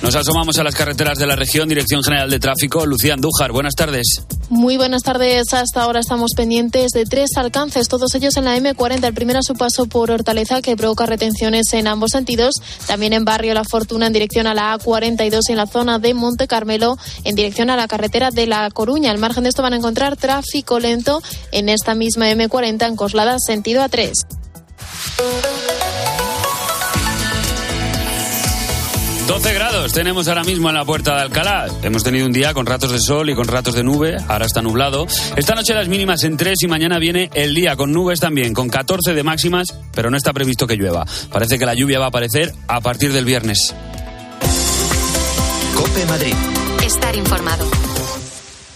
[0.02, 2.86] Nos asomamos a las carreteras de la región, Dirección General de Tráfico.
[2.86, 4.24] Lucía Andújar, buenas tardes.
[4.50, 5.52] Muy buenas tardes.
[5.52, 9.04] Hasta ahora estamos pendientes de tres alcances, todos ellos en la M40.
[9.04, 12.62] El primero a su paso por Hortaleza, que provoca retenciones en ambos sentidos.
[12.86, 16.14] También en Barrio La Fortuna, en dirección a la A42 y en la zona de
[16.14, 19.10] Monte Carmelo, en dirección a la carretera de La Coruña.
[19.10, 21.22] Al margen de esto van a encontrar tráfico lento
[21.52, 24.12] en esta misma M40 en Coslada, sentido A3.
[29.28, 31.68] 12 grados tenemos ahora mismo en la puerta de Alcalá.
[31.82, 34.16] Hemos tenido un día con ratos de sol y con ratos de nube.
[34.26, 35.06] Ahora está nublado.
[35.36, 38.70] Esta noche las mínimas en 3 y mañana viene el día con nubes también, con
[38.70, 41.04] 14 de máximas, pero no está previsto que llueva.
[41.30, 43.74] Parece que la lluvia va a aparecer a partir del viernes.
[45.76, 46.34] Cope Madrid.
[46.82, 47.66] Estar informado.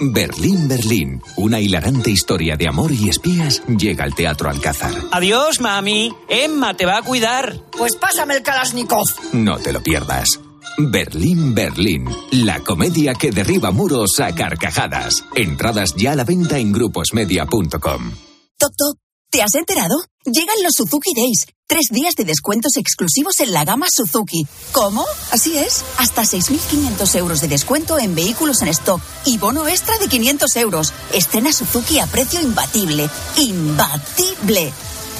[0.00, 1.22] Berlín, Berlín.
[1.36, 4.92] Una hilarante historia de amor y espías llega al Teatro Alcázar.
[5.12, 6.12] Adiós, mami.
[6.28, 7.56] Emma te va a cuidar.
[7.76, 9.06] Pues pásame el Kalashnikov.
[9.32, 10.40] No te lo pierdas.
[10.78, 12.08] Berlín, Berlín.
[12.30, 15.24] La comedia que derriba muros a carcajadas.
[15.34, 18.12] Entradas ya a la venta en gruposmedia.com.
[18.58, 19.11] Toc, toc.
[19.32, 20.04] ¿Te has enterado?
[20.26, 21.46] Llegan los Suzuki Days.
[21.66, 24.46] Tres días de descuentos exclusivos en la gama Suzuki.
[24.72, 25.06] ¿Cómo?
[25.30, 25.82] Así es.
[25.96, 30.92] Hasta 6.500 euros de descuento en vehículos en stock y bono extra de 500 euros.
[31.14, 33.08] Estrena Suzuki a precio imbatible.
[33.38, 34.70] ¡Imbatible!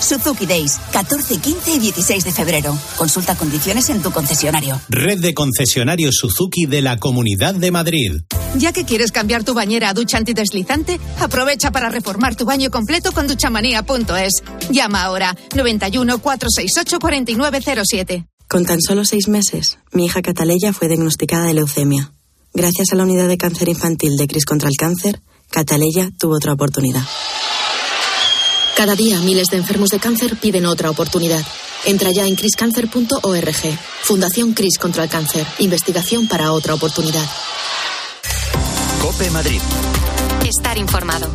[0.02, 2.78] Suzuki Days, 14, 15 y 16 de febrero.
[2.96, 4.80] Consulta condiciones en tu concesionario.
[4.88, 8.20] Red de concesionarios Suzuki de la Comunidad de Madrid.
[8.56, 13.12] Ya que quieres cambiar tu bañera a ducha antideslizante, aprovecha para reformar tu baño completo
[13.12, 14.42] con duchamanía.es.
[14.70, 18.26] Llama ahora 91 468 4907.
[18.48, 22.12] Con tan solo seis meses, mi hija Cataleya fue diagnosticada de leucemia.
[22.52, 26.52] Gracias a la unidad de cáncer infantil de Cris contra el Cáncer, Cataleya tuvo otra
[26.52, 27.02] oportunidad.
[28.82, 31.40] Cada día miles de enfermos de cáncer piden otra oportunidad.
[31.86, 33.78] Entra ya en criscancer.org.
[34.02, 35.46] Fundación Cris contra el Cáncer.
[35.60, 37.24] Investigación para otra oportunidad.
[39.00, 39.60] Cope Madrid.
[40.44, 41.30] Estar informado.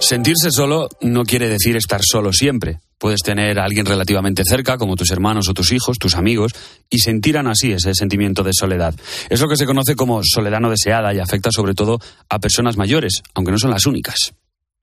[0.00, 2.80] Sentirse solo no quiere decir estar solo siempre.
[2.96, 6.52] Puedes tener a alguien relativamente cerca, como tus hermanos o tus hijos, tus amigos,
[6.88, 8.94] y sentir aún así ese sentimiento de soledad.
[9.28, 11.98] Es lo que se conoce como soledad no deseada y afecta sobre todo
[12.30, 14.32] a personas mayores, aunque no son las únicas.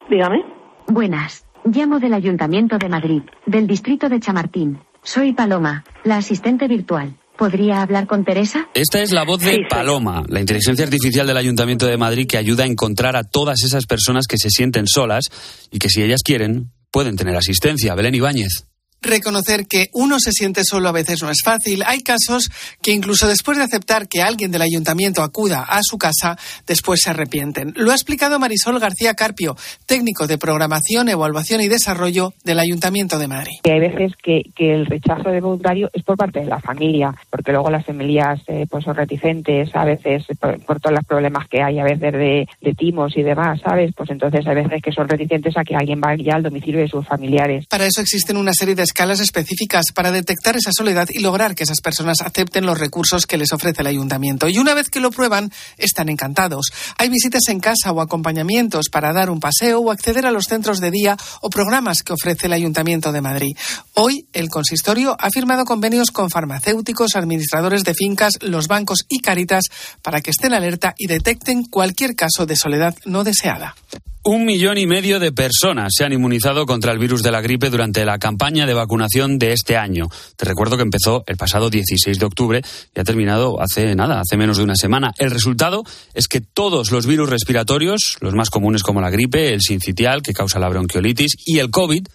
[0.10, 0.43] Dígame.
[0.88, 1.45] Buenas.
[1.66, 4.80] Llamo del Ayuntamiento de Madrid, del distrito de Chamartín.
[5.03, 7.18] Soy Paloma, la asistente virtual.
[7.38, 8.68] ¿Podría hablar con Teresa?
[8.74, 12.64] Esta es la voz de Paloma, la inteligencia artificial del Ayuntamiento de Madrid que ayuda
[12.64, 15.26] a encontrar a todas esas personas que se sienten solas
[15.72, 17.93] y que si ellas quieren pueden tener asistencia.
[17.93, 18.68] Belén Ibáñez.
[19.02, 21.84] Reconocer que uno se siente solo a veces no es fácil.
[21.86, 22.50] Hay casos
[22.82, 27.12] que incluso después de aceptar que alguien del ayuntamiento acuda a su casa, después se
[27.12, 27.74] arrepienten.
[27.76, 33.28] Lo ha explicado Marisol García Carpio, técnico de programación, evaluación y desarrollo del Ayuntamiento de
[33.28, 33.54] Madrid.
[33.64, 37.52] Hay veces que, que el rechazo de voluntario es por parte de la familia, porque
[37.52, 41.62] luego las familias eh, pues son reticentes, a veces por, por, todos los problemas que
[41.62, 43.93] hay, a veces de, de, timos y demás, ¿sabes?
[43.95, 47.06] Pues entonces hay veces que son reticentes a que alguien vaya al domicilio de sus
[47.06, 47.66] familiares.
[47.68, 51.64] Para eso existen una serie de escalas específicas para detectar esa soledad y lograr que
[51.64, 54.48] esas personas acepten los recursos que les ofrece el ayuntamiento.
[54.48, 56.72] Y una vez que lo prueban, están encantados.
[56.98, 60.80] Hay visitas en casa o acompañamientos para dar un paseo o acceder a los centros
[60.80, 63.58] de día o programas que ofrece el ayuntamiento de Madrid.
[63.94, 69.66] Hoy, el consistorio ha firmado convenios con farmacéuticos, administradores de fincas, los bancos y Caritas
[70.04, 73.76] para que estén alerta y detecten cualquier caso de soledad no deseada.
[74.24, 77.70] Un millón y medio de personas se han inmunizado contra el virus de la gripe
[77.70, 80.10] durante la campaña de vacunación de este año.
[80.36, 82.62] Te recuerdo que empezó el pasado 16 de octubre
[82.94, 85.14] y ha terminado hace nada, hace menos de una semana.
[85.18, 85.84] El resultado
[86.14, 90.34] es que todos los virus respiratorios, los más comunes como la gripe, el sincitial, que
[90.34, 92.06] causa la bronquiolitis, y el COVID,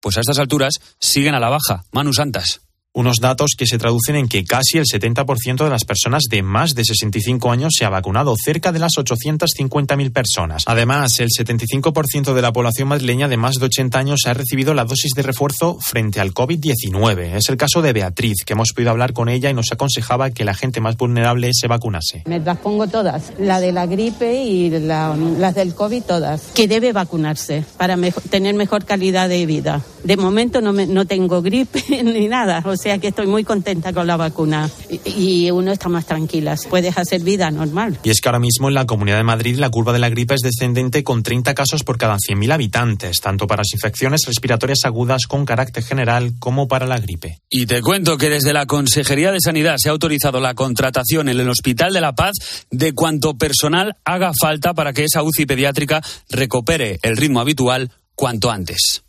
[0.00, 1.84] pues a estas alturas siguen a la baja.
[1.92, 2.60] Manu Santas.
[2.92, 6.74] Unos datos que se traducen en que casi el 70% de las personas de más
[6.74, 10.64] de 65 años se ha vacunado, cerca de las 850.000 personas.
[10.66, 14.86] Además, el 75% de la población madrileña de más de 80 años ha recibido la
[14.86, 17.36] dosis de refuerzo frente al COVID-19.
[17.36, 20.44] Es el caso de Beatriz, que hemos podido hablar con ella y nos aconsejaba que
[20.44, 22.24] la gente más vulnerable se vacunase.
[22.26, 26.66] Me las pongo todas, la de la gripe y la, las del COVID todas, que
[26.66, 29.80] debe vacunarse para mejor, tener mejor calidad de vida.
[30.02, 32.64] De momento no, me, no tengo gripe ni nada.
[32.80, 36.96] Sea que estoy muy contenta con la vacuna y, y uno está más tranquila, puedes
[36.96, 37.98] hacer vida normal.
[38.02, 40.34] Y es que ahora mismo en la Comunidad de Madrid la curva de la gripe
[40.34, 45.26] es descendente con 30 casos por cada 100.000 habitantes, tanto para las infecciones respiratorias agudas
[45.26, 47.40] con carácter general como para la gripe.
[47.48, 51.40] Y te cuento que desde la Consejería de Sanidad se ha autorizado la contratación en
[51.40, 52.32] el Hospital de la Paz
[52.70, 58.50] de cuanto personal haga falta para que esa UCI pediátrica recupere el ritmo habitual cuanto
[58.50, 59.02] antes.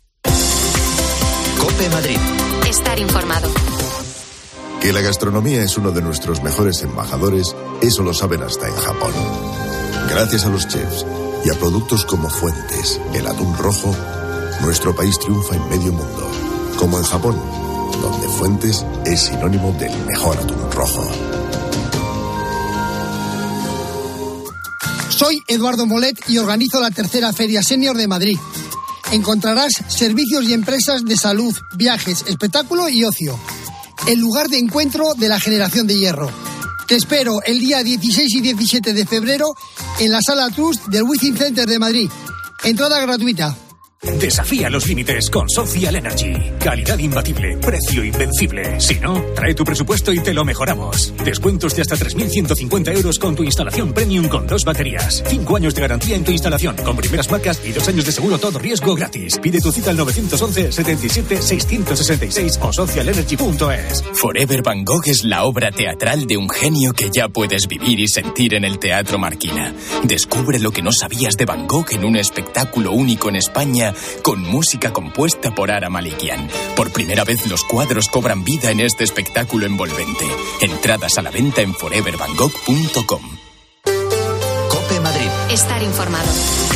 [1.62, 2.41] Cope Madrid.
[2.72, 3.50] Estar informado.
[4.80, 9.12] Que la gastronomía es uno de nuestros mejores embajadores, eso lo saben hasta en Japón.
[10.08, 11.04] Gracias a los chefs
[11.44, 13.94] y a productos como Fuentes, el atún rojo,
[14.62, 16.26] nuestro país triunfa en medio mundo.
[16.78, 17.36] Como en Japón,
[18.00, 21.10] donde Fuentes es sinónimo del mejor atún rojo.
[25.10, 28.38] Soy Eduardo Molet y organizo la tercera Feria Senior de Madrid.
[29.12, 33.38] Encontrarás servicios y empresas de salud, viajes, espectáculo y ocio.
[34.06, 36.30] El lugar de encuentro de la generación de hierro.
[36.88, 39.54] Te espero el día 16 y 17 de febrero
[40.00, 42.10] en la Sala Trust del Wizzing Center de Madrid.
[42.64, 43.54] Entrada gratuita.
[44.02, 46.32] Desafía los límites con Social Energy.
[46.58, 48.80] Calidad imbatible, precio invencible.
[48.80, 51.14] Si no, trae tu presupuesto y te lo mejoramos.
[51.24, 55.22] Descuentos de hasta 3.150 euros con tu instalación premium con dos baterías.
[55.28, 58.38] Cinco años de garantía en tu instalación con primeras marcas y dos años de seguro
[58.38, 59.38] todo riesgo gratis.
[59.38, 64.02] Pide tu cita al 911 77 666 o socialenergy.es.
[64.14, 68.08] Forever Van Gogh es la obra teatral de un genio que ya puedes vivir y
[68.08, 69.72] sentir en el Teatro Marquina.
[70.02, 74.22] Descubre lo que no sabías de Van Gogh en un espectáculo único en España Sevilla
[74.22, 76.48] con música compuesta por Ara Malikian.
[76.76, 80.26] Por primera vez los cuadros cobran vida en este espectáculo envolvente.
[80.60, 83.22] Entradas a la venta en forevervangogh.com.
[84.68, 85.28] Cope Madrid.
[85.50, 86.71] Estar informado.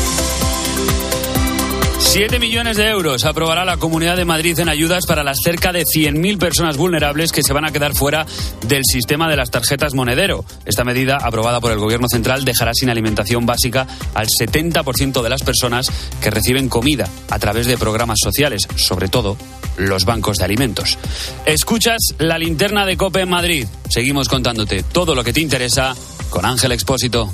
[2.16, 5.84] 7 millones de euros aprobará la Comunidad de Madrid en ayudas para las cerca de
[5.84, 8.24] 100.000 personas vulnerables que se van a quedar fuera
[8.66, 10.42] del sistema de las tarjetas monedero.
[10.64, 15.42] Esta medida, aprobada por el Gobierno Central, dejará sin alimentación básica al 70% de las
[15.42, 15.92] personas
[16.22, 19.36] que reciben comida a través de programas sociales, sobre todo
[19.76, 20.96] los bancos de alimentos.
[21.44, 23.66] Escuchas la linterna de Cope en Madrid.
[23.90, 25.94] Seguimos contándote todo lo que te interesa
[26.30, 27.30] con Ángel Expósito.